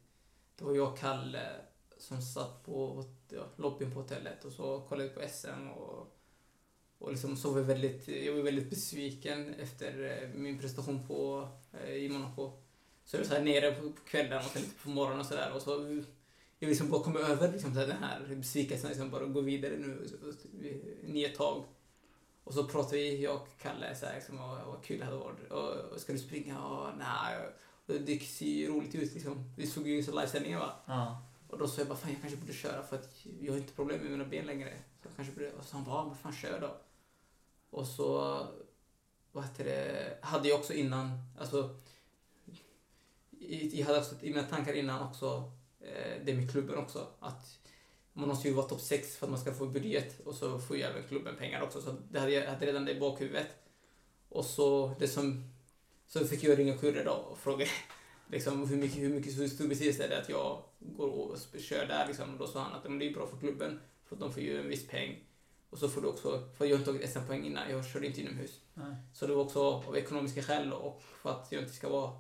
[0.56, 1.52] Det var jag och Kalle
[1.98, 6.18] som satt på ja, lobbyn på hotellet och så kollade vi på SM och,
[6.98, 11.50] och liksom så var jag väldigt, jag var väldigt besviken efter eh, min prestation på,
[11.74, 12.52] eh, i Monaco.
[13.06, 15.26] Så jag var så här nere på, på kvällen och sen lite på morgonen och
[15.26, 16.04] sådär och så
[16.60, 19.78] jag liksom bara kom över liksom, så här, den här besvikelsen, liksom bara gå vidare
[19.78, 20.48] nu så- så-
[21.04, 21.64] nya tag.
[22.44, 25.18] Och så pratade vi, jag och Kalle, så här, liksom, vad, vad kul det hade
[25.18, 25.52] varit.
[25.52, 26.64] Och, och ska du springa?
[26.66, 27.38] Och, nej.
[27.86, 29.54] Och det ser ju roligt ut liksom.
[29.58, 30.74] Vi såg ju så livesändningen va.
[30.86, 31.22] Ja.
[31.48, 33.74] Och då sa jag bara, fan jag kanske borde köra för att jag har inte
[33.74, 34.74] problem med mina ben längre.
[35.02, 36.78] Så jag kanske borde, och så han bara, men fan kör då.
[37.70, 38.38] Och så
[39.32, 41.80] vad heter det, hade jag också innan, alltså
[43.72, 45.52] jag hade också i mina tankar innan också
[46.26, 47.08] det med klubben också.
[47.20, 47.60] Att
[48.14, 50.78] man måste ju vara topp 6 för att man ska få budget och så får
[50.78, 51.82] ju även klubben pengar också.
[51.82, 53.48] Så det hade jag hade redan det i bakhuvudet.
[54.30, 55.52] Och så det som...
[56.08, 57.66] Så fick jag ringa Kurre då och fråga
[58.28, 61.86] liksom, hur, mycket, hur mycket hur stor betydelse är det att jag går och kör
[61.86, 62.34] där liksom.
[62.34, 64.44] Och då sa han att men det är bra för klubben för att de får
[64.44, 65.24] ju en viss peng.
[65.70, 68.22] Och så får du också, för jag har inte tagit SM-poäng innan, jag körde inte
[68.22, 68.62] inomhus.
[68.74, 68.96] Nej.
[69.14, 72.12] Så det var också av ekonomiska skäl och för att jag inte ska vara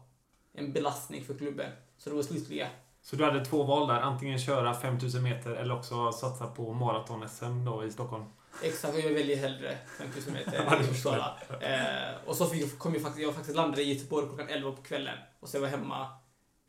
[0.54, 1.72] en belastning för klubben.
[1.98, 2.70] Så det var slutliga.
[3.06, 4.02] Så du hade två val där.
[4.02, 8.26] Antingen köra 5000 meter eller också satsa på maraton-SM då i Stockholm.
[8.64, 11.38] Exakt, och jag väljer hellre 5000 Ja, meter i Uppsala.
[11.62, 14.82] Eh, och så fick, kom jag faktiskt, jag faktiskt landade i Göteborg klockan 11 på
[14.82, 15.18] kvällen.
[15.40, 16.08] Och så var jag hemma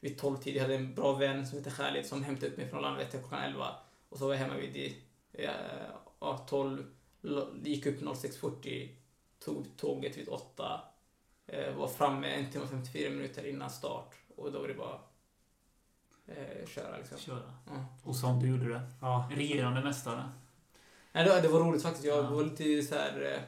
[0.00, 0.56] vid 12 tid.
[0.56, 3.42] Jag hade en bra vän som heter Khalid som hämtade upp mig från Landvetter klockan
[3.42, 3.66] 11.
[4.08, 4.94] Och så var jag hemma vid
[5.32, 5.50] eh,
[6.20, 6.84] ja, 12,
[7.22, 8.88] lo- gick upp 06.40,
[9.44, 10.80] tog tåget vid 8.
[11.46, 14.14] Eh, var framme en timme och 54 minuter innan start.
[14.36, 14.98] Och då var det bara
[16.26, 17.18] eh, köra liksom.
[17.18, 17.52] Köra.
[17.66, 17.86] Ja.
[18.02, 18.82] Och som du gjorde det.
[19.00, 19.30] Ja.
[19.34, 20.28] Regerande mästare.
[21.12, 22.04] Nej, det, det var roligt faktiskt.
[22.06, 22.30] Jag Ja.
[22.30, 23.42] var lite så här eh,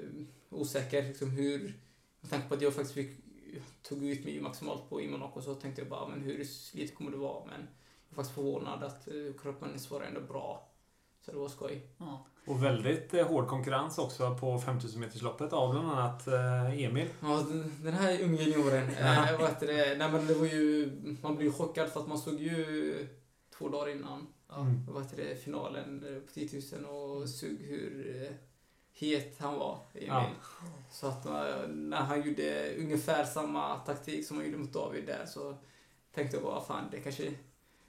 [0.00, 0.08] eh,
[0.50, 1.80] osäker liksom hur...
[2.20, 3.10] Med tanke på att jag faktiskt fick,
[3.82, 7.10] tog ut mig maximalt på Imonok och så tänkte jag bara, men hur slitigt kommer
[7.10, 7.44] det vara?
[7.44, 10.65] Men jag är faktiskt förvånad att uh, kroppen svarar ändå bra.
[11.26, 11.86] Så det var skoj.
[11.98, 12.26] Ja.
[12.46, 17.08] Och väldigt eh, hård konkurrens också på 5000 metersloppet av bland annat eh, Emil.
[17.20, 17.44] Ja,
[17.82, 18.88] den, här unga junioren.
[18.88, 19.96] Eh, det?
[19.98, 20.90] Nej, men det var ju...
[21.22, 23.08] Man blev ju chockad för att man såg ju
[23.58, 24.86] två dagar innan Mm.
[24.88, 28.36] vad heter det, finalen eh, på 10 000 och såg hur
[28.92, 30.08] het han var, Emil.
[30.08, 30.30] Ja.
[30.90, 31.24] Så att
[31.68, 35.56] när han gjorde ungefär samma taktik som han gjorde mot David där så
[36.14, 37.34] tänkte jag bara, fan det kanske,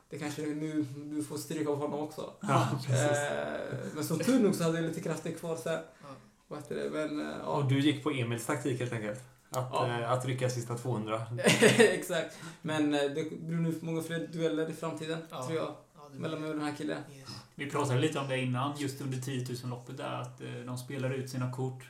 [0.10, 2.34] det kanske nu du får stryka av honom också.
[2.42, 2.68] Ja.
[2.90, 5.74] Eh, men som tur nog så hade jag lite krafter kvar sen.
[6.02, 6.08] Ja.
[6.48, 7.66] Vad heter det, men eh, Och ja.
[7.70, 9.20] du gick på Emils taktik helt enkelt?
[9.50, 9.88] Att, Ja.
[10.00, 11.22] eh, att rycka sista 200?
[11.78, 12.38] Exakt.
[12.62, 15.46] Men eh, det blir nog många fler dueller i framtiden, Ja.
[15.46, 15.76] tror jag.
[16.12, 17.02] Mellan mig och den här killen.
[17.18, 17.30] Yes.
[17.56, 21.10] Vi pratade lite om det innan, just under 10 000-loppet där, att eh, de spelar
[21.14, 21.84] ut sina kort.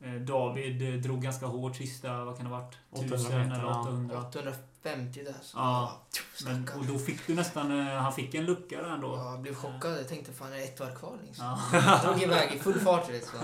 [0.00, 2.74] Eh, David drog ganska hårt sista, vad kan det ha varit?
[2.90, 3.80] 800 1000 meter, eller ja.
[3.80, 4.52] 800.
[4.84, 5.34] 850 där.
[5.42, 5.58] Så.
[5.58, 6.00] Ja.
[6.44, 9.16] Men, och då fick du nästan, eh, han fick en lucka där ändå.
[9.16, 9.98] Ja, jag blev chockad.
[9.98, 11.44] Jag tänkte fan, är det ett varv kvar liksom?
[11.72, 11.78] Ja.
[11.78, 13.36] Jag drog iväg i full fart så.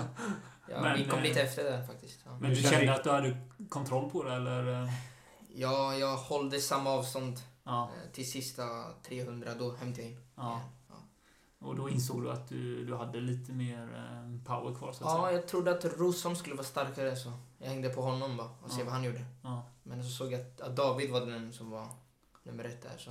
[0.69, 2.19] Ja, Men, vi kom eh, lite efter där faktiskt.
[2.25, 2.37] Ja.
[2.41, 3.37] Men du kände- att du hade
[3.69, 4.89] kontroll på det eller?
[5.55, 7.83] ja, jag hållde samma avstånd Ja.
[7.83, 8.63] eh, till sista
[9.07, 9.49] 300.
[9.59, 10.19] Då hämtade jag in.
[10.37, 10.61] ja.
[11.61, 15.11] Och då insåg du att du, du hade lite mer eh, power kvar så att
[15.17, 15.39] Ja, säga?
[15.39, 18.79] jag trodde att Rosom skulle vara starkare så jag hängde på honom bara och se
[18.79, 18.85] Ja.
[18.85, 19.25] vad han gjorde.
[19.43, 19.63] Ja.
[19.83, 21.87] Men så såg jag att, att David var den som var
[22.43, 23.09] nummer ett där så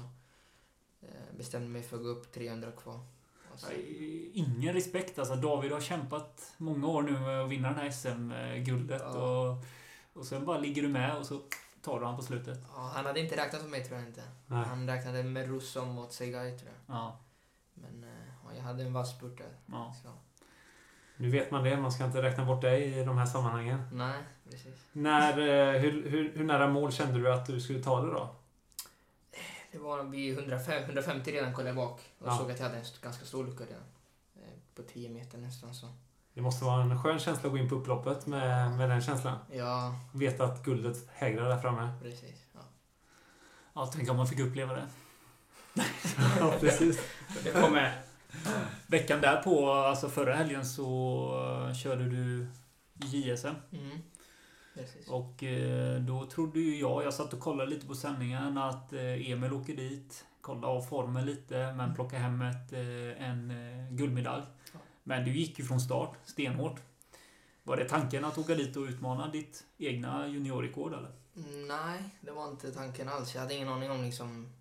[1.00, 3.00] eh, bestämde mig för att gå upp 300 kvar.
[4.32, 5.34] Ingen respekt alltså.
[5.36, 9.02] David har kämpat många år nu med att vinna den här SM-guldet.
[9.04, 9.48] Ja.
[9.50, 9.64] Och,
[10.12, 11.40] och sen bara ligger du med och så
[11.82, 12.58] tar du han på slutet.
[12.74, 14.22] ja, han hade inte räknat med mig tror jag inte.
[14.46, 14.64] Nej.
[14.64, 16.96] Han räknade med Rosom och Tsegay tror jag.
[16.96, 17.18] Ja.
[17.74, 18.09] Men eh,
[18.56, 19.50] jag hade en vass spurt där.
[19.66, 19.94] ja.
[20.02, 20.08] Så.
[21.16, 21.76] Nu vet man det.
[21.76, 23.82] Man ska inte räkna bort dig i de här sammanhangen.
[23.92, 24.74] Nej, precis.
[24.92, 28.34] När, eh, hur, hur, hur nära mål kände du att du skulle ta det då?
[29.72, 32.36] Det var vid 105, 150 redan kollade jag bak och Ja.
[32.38, 33.82] såg att jag hade en ganska stor lucka redan.
[34.36, 34.42] Eh,
[34.74, 35.86] På 10 meter nästan så.
[36.34, 39.38] Det måste vara en skön känsla att gå in på upploppet med, med den känslan.
[39.52, 41.92] Ja, Veta att guldet hägrar där framme.
[42.02, 42.46] precis.
[42.54, 42.60] Ja.
[43.74, 44.86] ja, tänk om man fick uppleva det.
[46.40, 47.00] Ja, precis.
[47.44, 48.00] Det kommer.
[48.86, 52.46] Veckan därpå, alltså förra helgen, så eh, körde du
[52.94, 53.46] JSM.
[53.72, 53.98] Mm.
[54.74, 55.08] Precis.
[55.08, 59.30] Och eh, då trodde ju jag, jag satt och kollade lite på sändningen, att eh,
[59.30, 62.72] Emil åker dit, kolla av formen lite, men plocka hem ett,
[63.18, 63.52] en
[63.90, 64.42] guldmedalj.
[65.02, 66.80] Men du gick ju från start stenhårt.
[67.62, 71.12] Var det tanken att åka dit och utmana ditt egna juniorrekord eller?
[71.68, 73.34] Nej, det var inte tanken alls.
[73.34, 74.52] Jag hade ingen aning om liksom...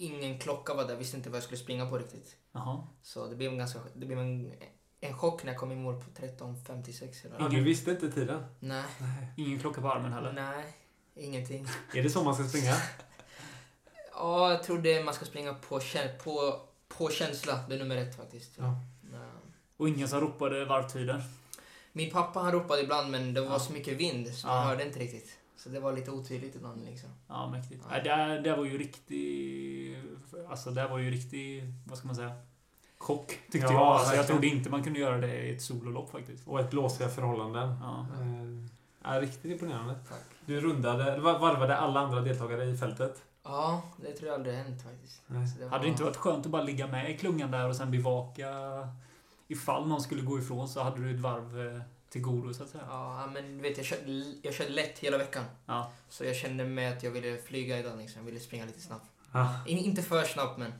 [0.00, 2.36] Ingen klocka var där, visste inte vad jag skulle springa på riktigt.
[2.58, 2.86] Jaha.
[3.02, 3.78] Så det blev en ganska...
[3.94, 4.52] Det blev en,
[5.00, 8.44] en chock när jag kom i mål på 13.56 eller Ja, du visste inte tiden?
[8.60, 8.84] Nej,
[9.36, 10.32] Ingen klocka på armen heller?
[10.32, 10.64] nej,
[11.14, 11.66] ingenting.
[11.94, 12.74] Är det så man ska springa?
[14.20, 15.80] Ja, jag trodde man ska springa på,
[16.24, 17.60] på, på känsla.
[17.68, 18.50] Det är nummer ett faktiskt.
[18.56, 18.74] Ja.
[19.12, 19.20] Nej.
[19.76, 21.22] Och ingen som ropade varvtider?
[21.92, 23.58] Min pappa han ropade ibland men det var Ja.
[23.58, 24.54] så mycket vind så Ja.
[24.54, 25.38] man hörde inte riktigt.
[25.56, 27.08] Så det var lite otydligt ibland liksom.
[27.28, 27.80] Ja, mäktigt.
[27.84, 27.90] Ja.
[27.90, 30.02] Nej, det, det var ju riktig...
[30.48, 31.64] Alltså det var ju riktig...
[31.86, 32.32] Vad ska man säga?
[32.98, 33.82] Chock, tyckte Ja, jag.
[33.82, 36.48] Alltså, jag trodde inte man kunde göra det i ett sololopp faktiskt.
[36.48, 37.74] Och ett blåsiga förhållanden.
[37.80, 38.06] Ja.
[38.20, 39.94] Eh, är riktigt imponerande.
[40.08, 40.18] Tack.
[40.46, 43.22] Du rundade, var- varvade alla andra deltagare i fältet.
[43.44, 45.22] Ja, det tror jag aldrig hänt faktiskt.
[45.26, 47.76] Så det Hade det inte varit skönt att bara ligga med i klungan där och
[47.76, 48.46] sen bevaka
[49.48, 51.80] ifall någon skulle gå ifrån så hade du ett varv eh,
[52.10, 52.84] till godo så att säga.
[52.88, 55.44] Ja, men vet, jag körde, jag körde lätt hela veckan.
[55.66, 55.90] Ja.
[56.08, 58.18] Så jag kände med att jag ville flyga idag liksom.
[58.20, 59.06] Jag ville springa lite snabbt.
[59.32, 59.48] Ja.
[59.66, 60.72] In, inte för snabbt, men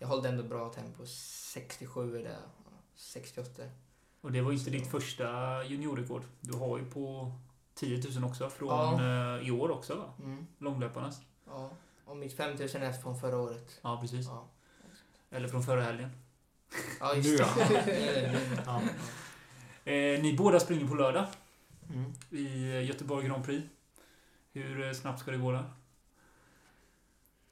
[0.00, 1.06] jag hållde ändå bra tempo.
[1.06, 2.36] 67 är det.
[2.96, 3.62] 68.
[4.20, 6.22] Och det var ju inte ditt första juniorrekord.
[6.40, 7.32] Du har ju på
[7.74, 9.36] 10 000 också från Ja.
[9.38, 10.12] eh, i år också va?
[10.18, 10.46] Mm.
[10.58, 11.20] Långlöparnas.
[11.46, 11.70] Ja.
[12.04, 13.80] Och mitt 5000 är från förra året.
[13.82, 14.26] Ja, precis.
[14.26, 14.48] Ja,
[15.30, 16.10] Eller från förra helgen.
[17.00, 18.40] ja just Nu, det.
[18.66, 18.82] ja.
[19.92, 21.26] Eh, ni båda springer på lördag
[21.94, 22.12] Mm.
[22.30, 23.68] i eh, Göteborg Grand Prix.
[24.52, 25.70] Hur eh, snabbt ska det gå där?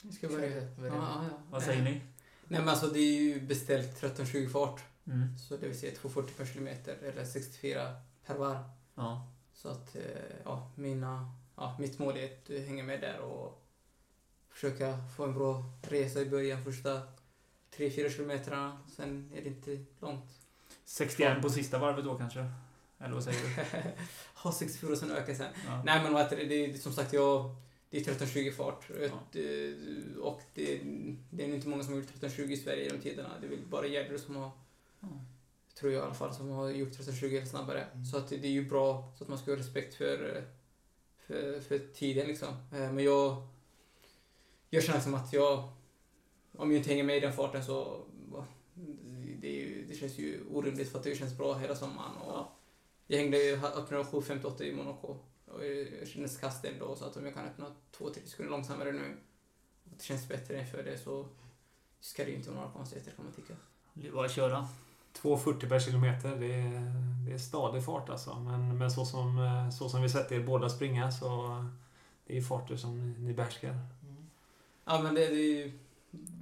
[0.02, 0.56] Vi ska börja.
[0.62, 0.94] Ja, Börja.
[0.94, 1.38] ja, ja.
[1.50, 2.00] Vad säger ni?
[2.48, 4.84] Nej men alltså det är ju beställt 13-20 fart.
[5.06, 5.38] Mm.
[5.38, 8.64] Så det vill säga 240 per kilometer eller 64 per varv.
[8.94, 9.32] Ja.
[9.52, 10.02] Så att, eh,
[10.44, 13.64] ja, mina, ja, mitt mål är att eh, hänga med där och
[14.50, 17.02] försöka få en bra resa i början, första
[17.76, 18.78] 3-4 kilometrarna.
[18.96, 20.30] Sen är det inte långt.
[20.84, 22.46] 61 på sista varvet då kanske?
[22.98, 23.92] Eller vad säger du?
[24.34, 25.52] ha 64 och sen öka sen.
[25.66, 25.82] Ja.
[25.84, 27.56] Nej men det, det är som sagt jag,
[27.90, 28.90] det är 13-20 fart.
[29.00, 29.20] Ja.
[29.32, 29.74] Det,
[30.20, 30.80] och det,
[31.30, 33.38] det är inte många som har gjort 13-20 i Sverige i de tiderna.
[33.40, 34.50] Det är väl bara Gärder som har,
[35.00, 35.08] Ja.
[35.74, 37.84] tror jag i alla fall, som har gjort 13-20 eller snabbare.
[37.84, 38.04] Mm.
[38.04, 40.42] Så att det, är ju bra, så att man ska ha respekt för, eh,
[41.26, 42.48] för, för tiden liksom.
[42.48, 43.46] Eh, Men jag,
[44.70, 45.72] jag känner som att jag,
[46.56, 48.04] om jag inte hänger med i den farten så
[49.40, 52.16] det, ju, det känns ju orimligt för att det känns bra hela sommaren.
[52.16, 52.54] Och Ja.
[53.10, 55.16] Jag hängde ju, öppnade 7.58 i Monaco.
[55.58, 55.64] Och
[56.00, 57.66] jag kändes kast ändå, så att om jag kan öppna
[57.98, 59.16] 2-3 sekunder långsammare nu
[59.84, 61.26] och det känns bättre inför det så
[62.00, 63.54] ska det ju inte vara några konstigheter kan man tycka.
[63.94, 64.68] Det är bara att köra.
[65.22, 66.92] 2,40 per kilometer, det är,
[67.26, 68.38] det är stadig fart alltså.
[68.38, 69.38] Men, men så, som,
[69.78, 71.64] så som vi sett er båda springa så
[72.26, 73.68] det är farter som ni, ni behärskar.
[73.68, 74.26] Mm.
[74.84, 75.78] Ja men det, det är ju,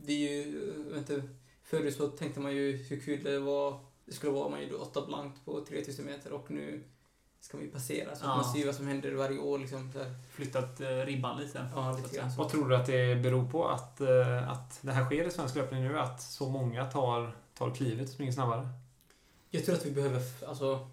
[0.04, 1.22] det är ju, inte,
[1.62, 4.76] förut så tänkte man ju hur kul det var, det skulle vara om man gjorde
[4.76, 6.82] 8 blankt på 3000 meter och nu
[7.46, 8.16] ska man ju passera.
[8.16, 8.30] Så Ja.
[8.30, 9.92] att man ser ju vad som händer varje år liksom.
[10.30, 11.66] Flyttat eh, ribban lite.
[11.74, 12.42] Ja, lite grann så.
[12.42, 15.54] Vad tror du att det beror på att, eh, att det här sker i svensk
[15.54, 15.98] löpning nu?
[15.98, 18.68] Att så många tar, tar klivet och springer snabbare?
[19.50, 20.88] Jag tror att vi behöver, alltså,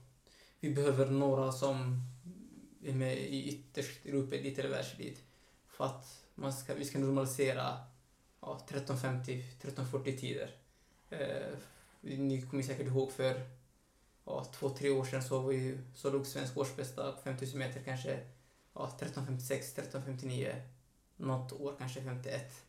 [0.60, 2.02] vi behöver några som
[2.86, 5.22] är med i ytterst Europaelit eller världselit.
[5.68, 7.78] För att man ska, vi ska normalisera
[8.42, 10.50] ja, 13.50, 13.40 tider.
[11.10, 11.58] Eh,
[12.02, 13.42] ni kommer säkert ihåg för
[14.26, 17.82] ja, två, tre år sedan så, var ju, så låg svensk årsbästa på 5000 meter
[17.84, 18.20] kanske
[18.74, 20.62] ja, 13.56, 13.59.
[21.16, 22.66] Något år kanske 51.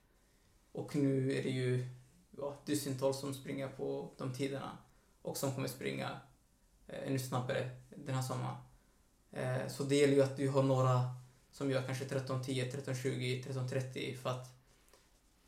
[0.73, 1.88] Och nu är det ju
[2.38, 4.79] ja, dussintals som springer på de tiderna
[5.23, 6.21] och som kommer springa
[6.87, 8.57] eh, ännu snabbare den här sommaren.
[9.33, 11.01] Eh, så det gäller ju att du har några
[11.53, 14.49] som gör kanske 13.10, 13.20, 13.30 för att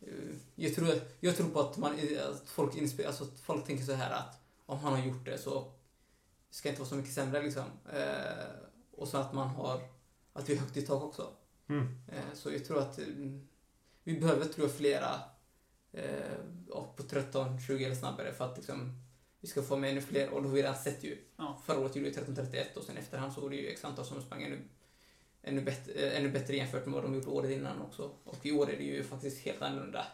[0.01, 0.89] eh, jag tror,
[1.21, 4.11] jag tror på att, man, eh, att folk, inspe- alltså att folk tänker så här
[4.11, 5.73] att om han har gjort det så
[6.51, 7.65] ska det inte vara så mycket sämre liksom.
[7.93, 8.47] Eh,
[8.93, 9.81] och så att man har,
[10.33, 11.33] att vi har högt i tak också.
[11.69, 11.99] Mm.
[12.09, 13.05] Eh, Så jag tror att eh,
[14.03, 15.21] vi behöver tror jag flera
[15.93, 16.37] eh,
[16.97, 19.03] på 13, 20 eller snabbare för att liksom,
[19.41, 20.31] vi ska få med ännu fler.
[20.31, 21.19] Och då har vi redan sett ju.
[21.37, 21.63] Ja.
[21.67, 24.23] Förra året gjorde vi 13.31 och sen efterhand så var det ju x antal som
[24.23, 24.59] sprang ännu,
[25.43, 28.11] ännu, bättre, eh, ännu bättre jämfört med vad de gjort året innan också.
[28.25, 30.07] Och i år är det ju faktiskt helt annorlunda.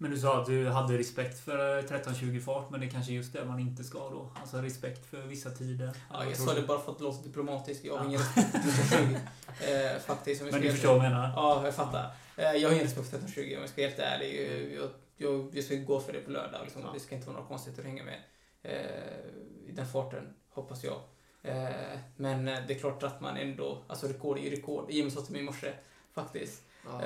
[0.00, 3.32] Men du sa att du hade respekt för 13-20 fart, men det är kanske just
[3.32, 4.30] det man inte ska då?
[4.40, 5.90] Alltså respekt för vissa tider.
[6.12, 6.60] Ja, jag sa du?
[6.60, 7.84] det bara för att låta diplomatiskt.
[7.84, 8.08] Jag har Ja.
[8.08, 10.42] ingen respekt för 13.20 eh, faktiskt.
[10.42, 11.32] Men du förstår vad jag menar?
[11.36, 12.10] Ja, jag fattar.
[12.36, 14.76] Eh, Jag har ingen respekt för 1320 om jag ska vara helt ärlig.
[14.80, 16.60] Jag, jag, jag ska gå för det på lördag.
[16.64, 16.82] Liksom.
[16.84, 16.90] Ja.
[16.94, 18.18] Det ska inte vara några konstigheter att hänga med
[18.62, 21.00] eh, i den farten, hoppas jag.
[21.42, 24.90] Eh, men det är klart att man ändå, alltså rekord är ju rekord.
[24.90, 25.72] Jimmy sa till mig i morse,
[26.14, 26.62] faktiskt.
[26.86, 27.00] Ja.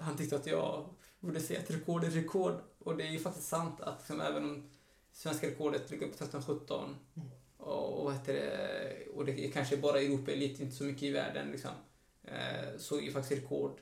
[0.00, 0.84] Han tyckte att jag
[1.24, 2.54] borde säga att rekord är rekord.
[2.78, 4.70] Och det är ju faktiskt sant att liksom, även om
[5.12, 7.28] svenska rekordet ligger på 13-17 Mm.
[7.56, 10.84] och, och, vad heter det, och det är kanske bara i Europa lite inte så
[10.84, 11.70] mycket i världen liksom.
[12.24, 13.80] Eh, så är ju faktiskt rekord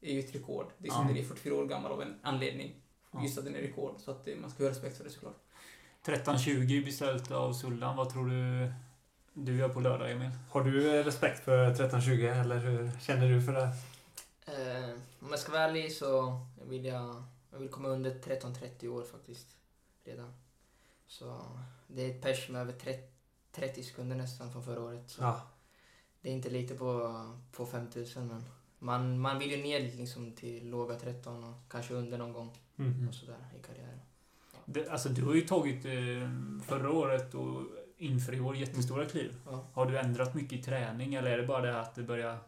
[0.00, 0.66] är ju ett rekord.
[0.78, 2.74] Det är som det är 44 år gammal av en anledning.
[3.12, 3.22] Ja.
[3.22, 3.94] Just att den är rekord.
[3.98, 5.36] Så att det, man ska ha respekt för det såklart.
[6.04, 7.96] 13-20 beställt av Sullan.
[7.96, 8.72] Vad tror du
[9.32, 10.30] du gör på lördag, Emil?
[10.50, 13.68] Har du eh, respekt för 1320 eller hur känner du för det?
[15.20, 19.56] Om jag ska vara ärlig så vill jag, jag vill komma under 13-30 år faktiskt.
[20.04, 20.32] Redan.
[21.06, 21.42] Så
[21.86, 23.02] det är ett pers med över 30,
[23.52, 25.10] 30 sekunder nästan från förra året.
[25.10, 25.40] Så Ja.
[26.20, 28.44] Det är inte lite på, på 5000 men
[28.78, 33.08] man, man vill ju ner liksom till låga 13 och kanske under någon gång Mm.
[33.08, 34.00] och sådär i karriären.
[34.64, 35.92] Det, alltså, du har ju tagit eh,
[36.66, 37.62] förra året och
[37.96, 39.40] inför i år jättestora kliv.
[39.46, 39.66] Ja.
[39.72, 42.38] Har du ändrat mycket i träning eller är det bara det att det börjar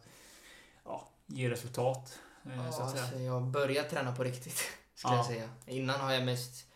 [0.84, 2.18] ja, ge resultat?
[2.44, 3.02] Eh, Ja, så att säga?
[3.02, 4.56] alltså, jag börjar träna på riktigt,
[4.94, 5.16] skulle Ja.
[5.16, 5.48] jag säga.
[5.66, 6.66] Innan har jag mest...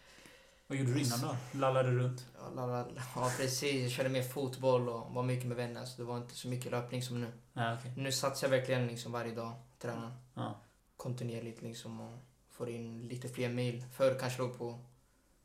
[0.66, 1.36] Vad gjorde du innan då?
[1.58, 2.26] Lallade runt?
[2.56, 3.02] la, la, la.
[3.14, 3.82] Ja, precis.
[3.82, 6.72] Jag körde mer fotboll och var mycket med vänner, så det var inte så mycket
[6.72, 7.32] löpning som nu.
[7.52, 7.92] Nej, okej.
[7.96, 10.60] Nu satsar jag verkligen liksom varje dag, tränar Ja.
[10.96, 12.18] kontinuerligt liksom och
[12.50, 13.84] får in lite fler mil.
[13.92, 14.78] Förr kanske låg på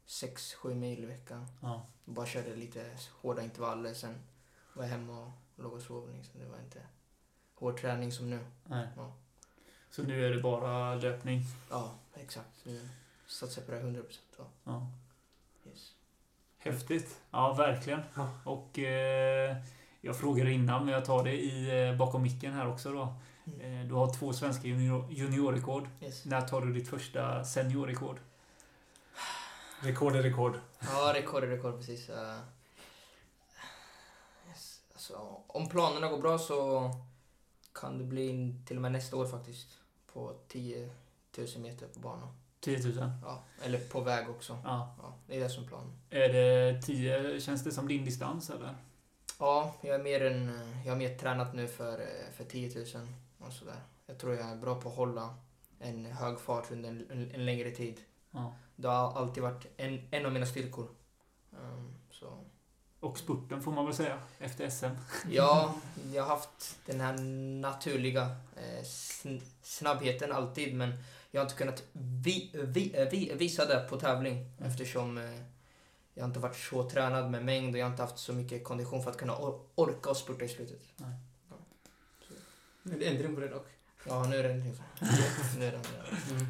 [0.07, 1.45] 6-7 mil i veckan.
[1.61, 1.85] Ja.
[2.05, 2.85] Bara körde lite
[3.21, 4.15] hårda intervaller, sen
[4.73, 6.09] var jag hemma och låg och sov.
[6.15, 6.39] Liksom.
[6.39, 6.81] Det var inte
[7.55, 8.39] hård träning som nu.
[8.65, 8.87] Nej.
[8.95, 9.13] Ja.
[9.91, 11.43] Så nu är det bara löpning?
[11.69, 12.65] Ja, exakt.
[12.65, 12.89] Nu
[13.27, 14.25] satsar jag på det här 100 procent.
[14.37, 14.43] Ja.
[14.63, 14.87] Ja.
[15.69, 15.93] Yes.
[16.57, 17.19] Häftigt.
[17.31, 18.01] Ja, verkligen.
[18.15, 18.29] Ja.
[18.45, 19.57] Och eh,
[20.01, 23.15] jag frågade innan, men jag tar det i, eh, bakom micken här också då.
[23.45, 23.81] Mm.
[23.81, 25.87] Eh, du har två svenska junior, juniorrekord.
[26.01, 26.25] Yes.
[26.25, 28.19] När tar du ditt första seniorrekord?
[29.81, 30.59] Rekord är rekord.
[30.79, 32.09] Ja, rekord är rekord precis.
[32.09, 32.39] Uh,
[34.49, 34.81] yes.
[34.93, 36.89] alltså, om planerna går bra så
[37.73, 39.78] kan det bli till och med nästa år faktiskt.
[40.13, 40.89] På 10
[41.37, 42.29] 000 meter på banan.
[42.59, 43.11] 10 000?
[43.23, 44.57] Ja, eller på väg också.
[44.63, 44.95] Ja.
[45.01, 45.93] Ja, det är det som planen.
[46.09, 48.75] Är det 10, känns det som din distans eller?
[49.39, 50.51] Ja, jag, är mer en,
[50.85, 53.81] jag har mer tränat nu för, för 10 000 och sådär.
[54.05, 55.35] Jag tror jag är bra på att hålla
[55.79, 58.01] en hög fart under en, en, en längre tid.
[58.31, 58.53] Ja.
[58.75, 60.87] Det har alltid varit en, en av mina styrkor.
[61.51, 62.37] Um, så.
[62.99, 64.85] Och spurten får man väl säga, efter SM.
[65.29, 65.75] Ja,
[66.13, 67.17] jag har haft den här
[67.61, 68.21] naturliga
[68.55, 70.93] eh, sn- snabbheten alltid men
[71.31, 75.23] jag har inte kunnat vi, vi, eh, vi, visa det på tävling eftersom eh,
[76.13, 78.63] jag har inte varit så tränad med mängd och jag har inte haft så mycket
[78.63, 80.81] kondition för att kunna or- orka och spurta i slutet.
[82.83, 83.67] Men det är ändring på det dock.
[84.07, 84.75] Ja, nu är det ändring.
[85.57, 86.47] nu är det ändring.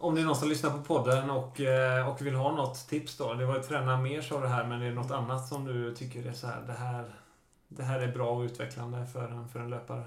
[0.00, 3.16] Om det är någon som lyssnar på podden och, eh, och vill ha något tips
[3.16, 3.34] då.
[3.34, 5.94] Det var ju träna mer sa det här, men är det något annat som du
[5.94, 7.14] tycker är så här, det här,
[7.68, 10.04] det här är bra och utvecklande för en, för en löpare?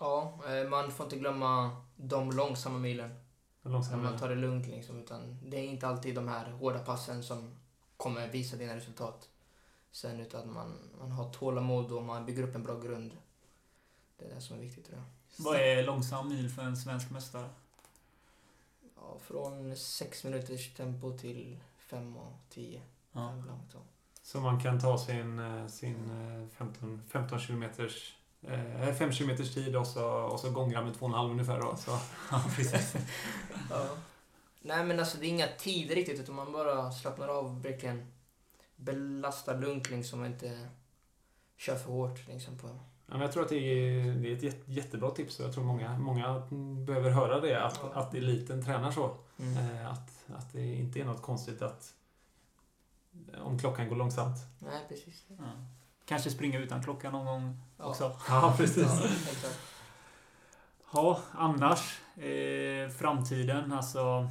[0.00, 3.10] Ja, eh, man får inte glömma de långsamma milen.
[3.10, 3.16] En
[3.62, 4.98] När långsam man tar det lugnt liksom.
[4.98, 7.50] Utan det är inte alltid de här hårda passen som
[7.96, 9.28] kommer visa dina resultat.
[9.92, 13.16] Sen utan man, man har tålamod och man bygger upp en bra grund.
[14.18, 15.44] Det är det som är viktigt tror jag.
[15.44, 17.48] Vad är långsam mil för en svensk mästare?
[19.08, 22.82] Ja, från 6 minuters tempo till 5 och 10.
[23.12, 23.42] Ja.
[23.72, 23.78] så.
[24.22, 29.76] Så man kan ta sin, eh, sin eh, 15, 15 kilometers eh, 5 kilometers tid
[29.76, 31.76] och så, och så gångra med 2,5 ungefär då.
[31.76, 31.90] Så.
[32.30, 32.94] Ja, precis.
[33.70, 33.88] Ja.
[34.60, 38.12] Nej men alltså det är inga tider riktigt utan man bara slappnar av verkligen.
[38.76, 40.68] Belastar lugnt liksom och inte
[41.56, 42.78] kör för hårt liksom på...
[43.14, 45.54] Ja, men jag tror att det är, det är ett jätte- jättebra tips och jag
[45.54, 46.42] tror många, många
[46.86, 47.64] behöver höra det.
[47.64, 47.90] Att, Ja.
[48.00, 49.16] att eliten tränar så.
[49.38, 49.56] Mm.
[49.76, 51.94] Eh, Att, att det inte är något konstigt att
[53.42, 54.36] om klockan går långsamt.
[54.58, 55.24] Nej precis.
[55.28, 55.44] Ja.
[56.04, 57.84] Kanske springa utan klocka någon gång Ja.
[57.84, 58.16] också.
[58.28, 59.02] Ja, precis.
[60.92, 62.00] Ja, annars.
[62.16, 64.28] Eh, framtiden, alltså.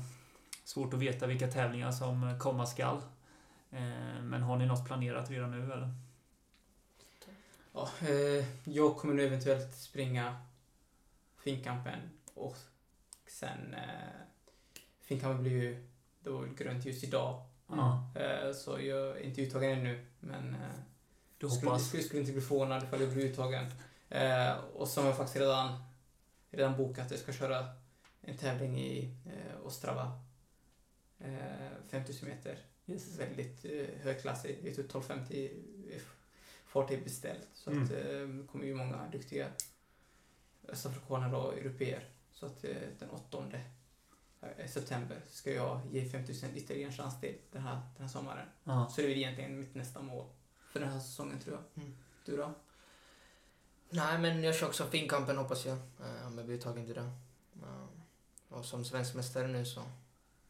[0.63, 2.97] Svårt att veta vilka tävlingar som komma skall.
[3.71, 5.93] Eh, men har ni något planerat redan nu eller?
[7.73, 10.37] Ja, eh, jag kommer nu eventuellt springa
[11.37, 11.99] Finnkampen
[12.33, 12.57] och
[13.27, 14.09] sen eh,
[15.01, 15.87] Finnkampen blir ju
[16.19, 17.45] då grönt ljus idag.
[17.67, 18.11] Ja.
[18.15, 20.59] Eh, så jag är inte uttagen ännu men eh,
[21.37, 21.87] Du skulle, hoppas?
[21.87, 23.65] skulle, skulle inte bli förvånad ifall jag blir uttagen.
[24.09, 25.83] Eh, och så har jag faktiskt redan,
[26.49, 27.65] redan bokat att jag ska köra
[28.21, 30.21] en tävling i eh, Ostrava.
[31.19, 32.57] Eh, 5000 meter.
[32.85, 33.19] Yes.
[33.19, 34.59] Väldigt eh, högklassig.
[34.63, 35.51] Jag tror 1250
[36.73, 37.47] fart är beställt.
[37.53, 37.83] Så Mm.
[37.83, 39.47] att eh, det kommer ju många duktiga
[40.67, 42.09] östafrikaner och europeer.
[42.33, 43.43] Så att eh, den 8
[44.41, 48.47] eh, september ska jag ge 5000 ytterligare en chans till den här, den här sommaren.
[48.63, 48.89] Ja.
[48.89, 50.25] Så det är egentligen mitt nästa mål
[50.71, 51.83] för den här säsongen tror jag.
[51.83, 51.97] Mm.
[52.25, 52.53] Du då?
[53.89, 55.77] Nej men jag kör också Finnkampen hoppas jag.
[55.77, 57.11] eh, Om jag blir uttagen till det.
[58.49, 59.81] Och som svensk mästare nu så...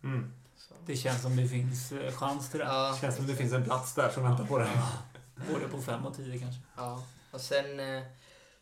[0.03, 0.33] Mm.
[0.55, 0.73] så.
[0.85, 2.65] Det känns som det finns eh, chans till det.
[2.65, 4.69] Ja, Känns som det finns en plats där som väntar på dig.
[5.51, 6.61] Både på 5 och 10 kanske.
[6.77, 8.03] Ja, och sen eh,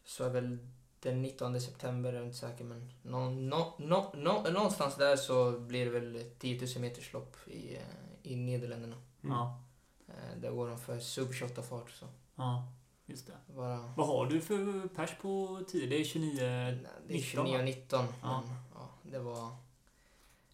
[0.06, 0.58] så är väl
[1.00, 5.60] den 19 september, jag är inte säker, men nå, nå, nå, nå, någonstans där så
[5.60, 7.82] blir det väl 10 000 meters lopp i, eh,
[8.24, 8.96] i Nederländerna.
[9.24, 9.36] Mm.
[9.36, 9.62] Ja.
[10.08, 11.91] Eh, där går de för sub 28 fart.
[11.91, 12.72] Så Ja,
[13.06, 13.54] just det.
[13.56, 15.88] bara, Vad har du för pers på 10?
[15.88, 16.41] Det är 29...
[16.41, 18.41] nej, det är 19, 29 och 19, Ja.
[18.48, 19.56] men ja, det var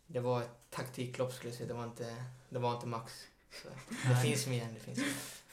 [0.08, 1.68] det var ett taktiklopp skulle jag säga.
[1.68, 2.16] Det var inte,
[2.50, 3.14] det var inte max.
[3.64, 4.24] Så, det Nej.
[4.24, 4.68] finns mer.
[4.74, 5.08] Det finns mer.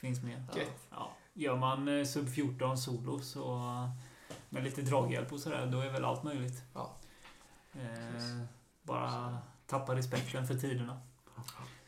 [0.04, 0.42] Finns med.
[0.54, 0.62] Ja.
[0.90, 1.12] Ja.
[1.32, 3.60] Gör man eh, sub 14 solo så
[4.48, 6.62] med lite draghjälp och sådär, då är väl allt möjligt.
[6.74, 6.92] Ja.
[7.72, 8.44] Eh,
[8.82, 11.00] bara tappa respekten för tiderna.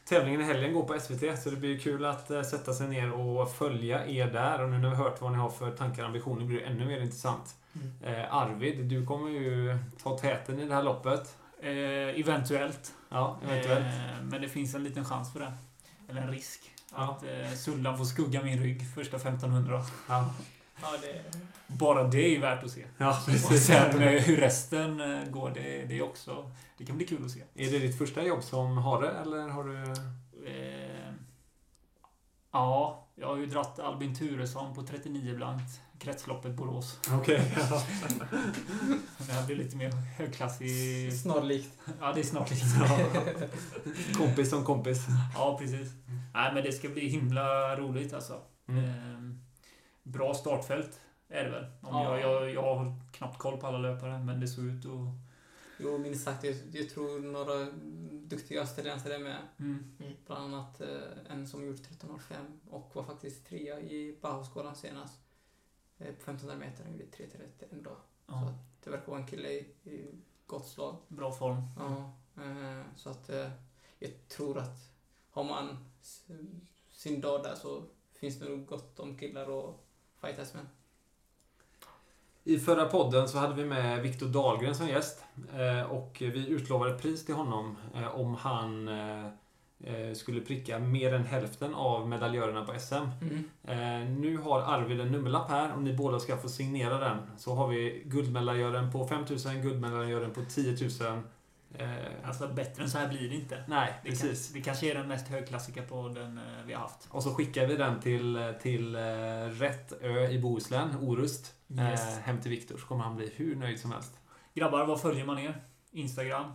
[0.04, 3.12] Tävlingen i helgen går på SVT, så det blir kul att eh, sätta sig ner
[3.12, 4.62] och följa er där.
[4.62, 6.64] Och nu när vi har hört vad ni har för tankar och ambitioner blir det
[6.64, 7.56] ännu mer intressant.
[7.72, 8.20] Mm.
[8.20, 11.36] Eh, Arvid, du kommer ju ta täten i det här loppet.
[11.60, 12.94] Eh, eventuellt.
[13.08, 13.86] Ja, eventuellt.
[13.86, 15.52] Eh, men det finns en liten chans för det.
[16.08, 16.72] Eller en risk.
[16.96, 19.82] Att eh, Suldan får skugga min rygg första 1500.
[20.08, 20.30] Ja,
[20.82, 21.38] Ja, det...
[21.66, 22.84] Bara det är ju värt att se.
[22.98, 23.66] ja Och precis.
[23.66, 26.50] sen eh, hur resten eh, går, det, det är också...
[26.78, 27.40] Det kan bli kul att se.
[27.54, 29.82] Är det ditt första jobb som hare eller har du...
[30.50, 30.85] Eh,
[32.52, 35.80] ja, jag har ju dratt Albin Turesson på 39 blankt.
[35.98, 37.00] Kretsloppet Borås.
[37.12, 37.52] Okej.
[37.70, 37.82] ja.
[39.26, 41.12] Det här blir lite mer högklassig...
[41.22, 41.78] Snarlikt.
[42.00, 43.48] Ja, det är snart lite.
[44.18, 45.06] kompis som kompis.
[45.34, 45.88] Ja, precis.
[46.34, 48.40] Nej, men det ska bli himla roligt alltså.
[48.68, 48.84] Mm.
[48.84, 49.34] Eh,
[50.02, 51.64] bra startfält är det väl.
[51.64, 52.18] Om Ja.
[52.18, 54.90] jag, jag, jag har knappt koll på alla löpare, men det såg ut att...
[55.78, 56.44] Jo, minst sagt.
[56.44, 57.66] Jag, jag tror några
[58.28, 59.48] duktiga australiensare är med.
[59.58, 59.84] Mm.
[60.26, 65.20] Bland annat eh, en som gjort 13.05 och var faktiskt trea i Bauhausskolan senast.
[65.98, 67.96] Eh, på 1500 meter, han gjorde 3.31 en dag.
[68.26, 70.14] Så Ja, att det verkar vara en kille i, i
[70.46, 70.96] gott slag.
[71.08, 71.62] bra form.
[71.76, 72.12] Ja,
[72.42, 73.30] eh, så att
[73.98, 74.92] jag tror att
[75.30, 75.76] har man
[76.90, 79.74] sin dag där så finns det nog gott om killar att
[80.20, 80.66] fightas med.
[82.48, 85.24] I förra podden så hade vi med Viktor Dahlgren som gäst.
[85.58, 91.14] eh, Och vi utlovade ett pris till honom eh, om han eh, skulle pricka mer
[91.14, 92.94] än hälften av medaljörerna på SM.
[93.64, 97.16] Eh, Nu har Arvid en nummerlapp här och ni båda ska få signera den.
[97.38, 100.76] Så har vi guldmedaljören på 5000, guldmedaljören på 10
[101.10, 101.22] 000.
[101.78, 103.64] Eh, Alltså bättre än så här blir det inte.
[103.68, 104.46] Nej, Det, precis.
[104.48, 107.08] kan, det kanske är den mest högklassiga podden eh, vi har haft.
[107.10, 109.00] Och så skickar vi den till, till eh,
[109.50, 111.54] rätt ö i Bohuslän, Orust.
[111.68, 112.00] Yes.
[112.00, 114.20] Eh, hem till Viktor så kommer han bli hur nöjd som helst.
[114.54, 115.64] Grabbar, vad följer man er?
[115.90, 116.52] Instagram?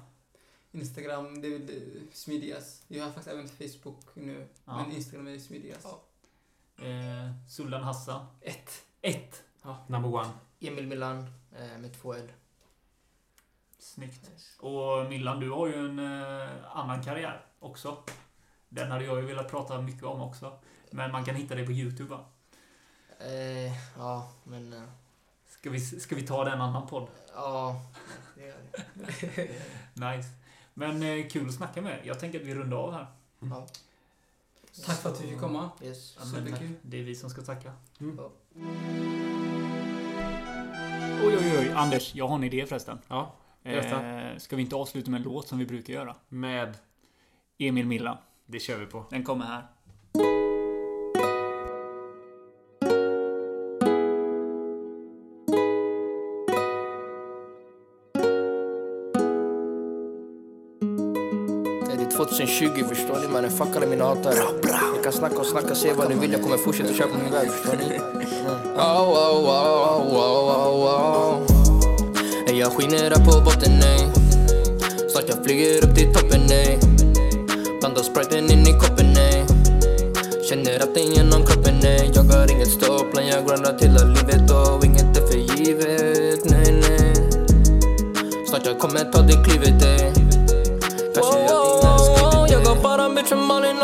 [0.72, 1.62] Instagram, det är
[2.14, 2.84] smidigast.
[2.88, 4.78] Jag har faktiskt även Facebook nu, Ja.
[4.88, 5.86] men Instagram är smidigast.
[6.82, 8.26] Eh, Suldan Hassan?
[8.42, 8.72] Ett.
[9.02, 9.44] Ett.
[9.88, 10.30] Number one.
[10.60, 11.18] Emil Milan
[11.58, 12.32] eh, med två L.
[13.82, 14.30] Snyggt.
[14.60, 17.98] Och Millan, du har ju en eh, annan karriär också.
[18.70, 20.60] Den hade jag ju velat prata mycket om också.
[20.92, 22.26] Men man kan hitta dig på YouTube va?
[23.20, 24.74] Eh, ja, men...
[24.74, 24.82] Eh,
[25.50, 27.08] Ska vi, ska vi ta den annan podd?
[27.36, 27.82] ja,
[28.36, 28.58] det gör
[28.94, 29.52] det.
[29.94, 30.30] Nice.
[30.74, 32.00] Men eh, kul att snacka med.
[32.04, 33.08] Jag tänker att vi rundar av här.
[33.40, 33.68] Ja.
[34.86, 35.70] Tack för att vi fick komma.
[35.84, 36.18] Yes.
[36.20, 36.42] Ja,
[36.82, 37.74] det är vi som ska tacka.
[38.00, 38.18] Mm.
[38.18, 38.32] Ja.
[41.24, 41.72] Oj, oj, oj.
[41.76, 43.00] Anders, jag har en idé förresten.
[43.08, 43.34] Ja.
[43.64, 46.16] Eh, ska vi inte avsluta med en låt som vi brukar göra?
[46.30, 46.78] Med...
[47.58, 48.18] Emil Milla.
[48.46, 49.06] Det kör vi på.
[49.10, 49.64] Den kommer här.
[61.86, 64.36] Det är 2020 förstår ni mannen, fuck alla mina hatare.
[64.96, 67.32] Jag kan snacka och snacka, säga vad ni vill, jag kommer fortsätta köra på min
[67.32, 67.96] väg förstår ni.
[67.96, 68.08] Mm.
[68.76, 71.51] Oh, oh, oh, oh, oh, oh.
[72.62, 74.08] Jag skiner här på botten ey.
[75.10, 76.78] Snart jag flyger upp till toppen ey.
[77.80, 79.46] Blandar spriten in i koppen ey.
[80.50, 82.12] Känner att den genom kroppen ey.
[82.16, 86.82] Jag har inget stopp, jag grindar till hela livet och inget är för givet, nej
[86.82, 87.16] nej.
[88.50, 90.21] Snart jag kommer ta det klivet ey.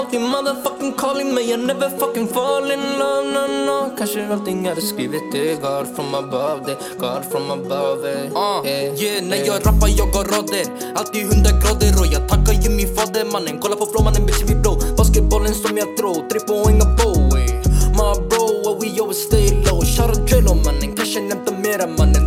[0.07, 3.95] Alltid motherfucking calling Men jag never fucking fall in love, no no.
[3.97, 8.31] Kanske allting hade skrivit det God from above, det God from above eh.
[8.31, 9.47] Uh, Eh, yeah, när eh.
[9.47, 13.59] jag rappar jag har rader Alltid hundra grader och jag tackar ju min fader mannen.
[13.61, 14.77] Kolla på flow mannen bitch vi blow.
[14.97, 17.57] Basketbollen som jag tror, tre poäng och bow eh.
[17.99, 19.81] My bro, we always stay low.
[19.85, 22.26] Shoutout Jello mannen, kanske nämnda mera mannen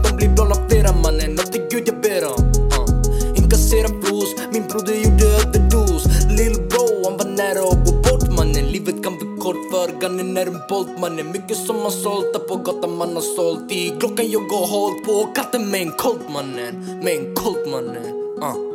[10.37, 13.95] är en bolt mannen Mycket som har sålt där på gatan man har sålt i
[14.01, 18.05] Klockan jag går hållt på katten med en colt mannen Med en colt mannen
[18.43, 18.71] uh.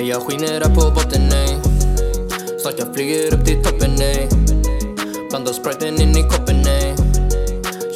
[0.00, 1.56] Ey, Jag skiner här på botten ey.
[2.60, 4.28] Snart jag flyger upp till toppen ey.
[5.30, 6.94] Blandar spriten in i koppen ey.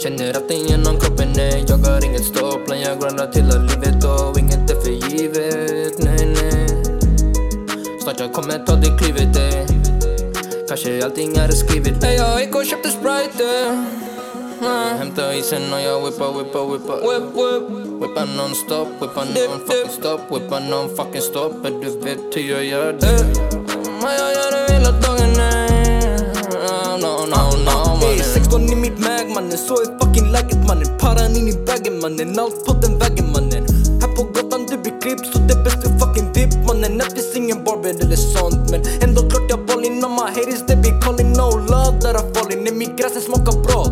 [0.03, 1.65] Känner att den genom kroppen ey.
[1.69, 5.99] Jag har inget stopp, plan jag grindar till hela livet och inget är för givet,
[5.99, 6.69] nej nej.
[8.03, 9.74] Snart jag kommer ta det klivet ey.
[10.75, 12.15] Kanske allting hade skrivit ey.
[12.15, 13.45] Jag gick och köpte sprite.
[14.61, 14.99] Mm.
[14.99, 16.97] Hämta isen och jag whippar, whippar, whippar.
[16.97, 17.63] Whip, whip.
[18.03, 23.25] Whippar non-stop, whippar non-fucking stop Whippar non-fucking stop, men du vet hur jag gör det?
[24.03, 26.19] Men jag gör det hela dagen, nej
[27.03, 30.67] No, no, no, no, Ey, mannen 16 i mitt mag mannen, så är fucking läget
[30.69, 33.65] mannen Paran in i bagen mannen, allt på den vägen mannen
[34.01, 35.27] Här på gatan du blir klippt.
[35.33, 38.81] Så det är bäst du fucking dipp mannen Det finns ingen barber eller sånt men
[42.01, 43.85] dödar farlig när mitt gräs smakar bra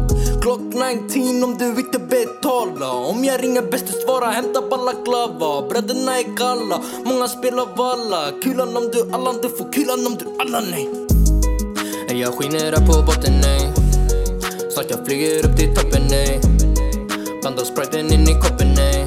[0.42, 6.18] Clock 19 om du inte betala Om jag ringer bäst du svara hämta balaklava Bröderna
[6.18, 8.30] är galla många spelar valla.
[8.42, 10.88] Kulan om du alla, du får kulan om du alla nej.
[12.20, 13.72] Jag skiner här på botten nej.
[14.70, 16.40] Snart jag flyger upp till toppen nej.
[17.40, 19.07] Blandar spriten in i koppen nej.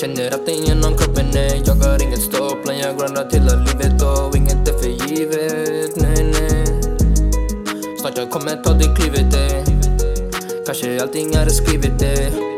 [0.00, 1.62] Känner att den genom kroppen nej.
[1.66, 5.61] Jag har inget stopp, jag grindar till livet och inget är för givet
[8.12, 9.64] snart jag kommer ta det klivet ey
[10.66, 12.51] Kanske allting är skrivet, skrivit ey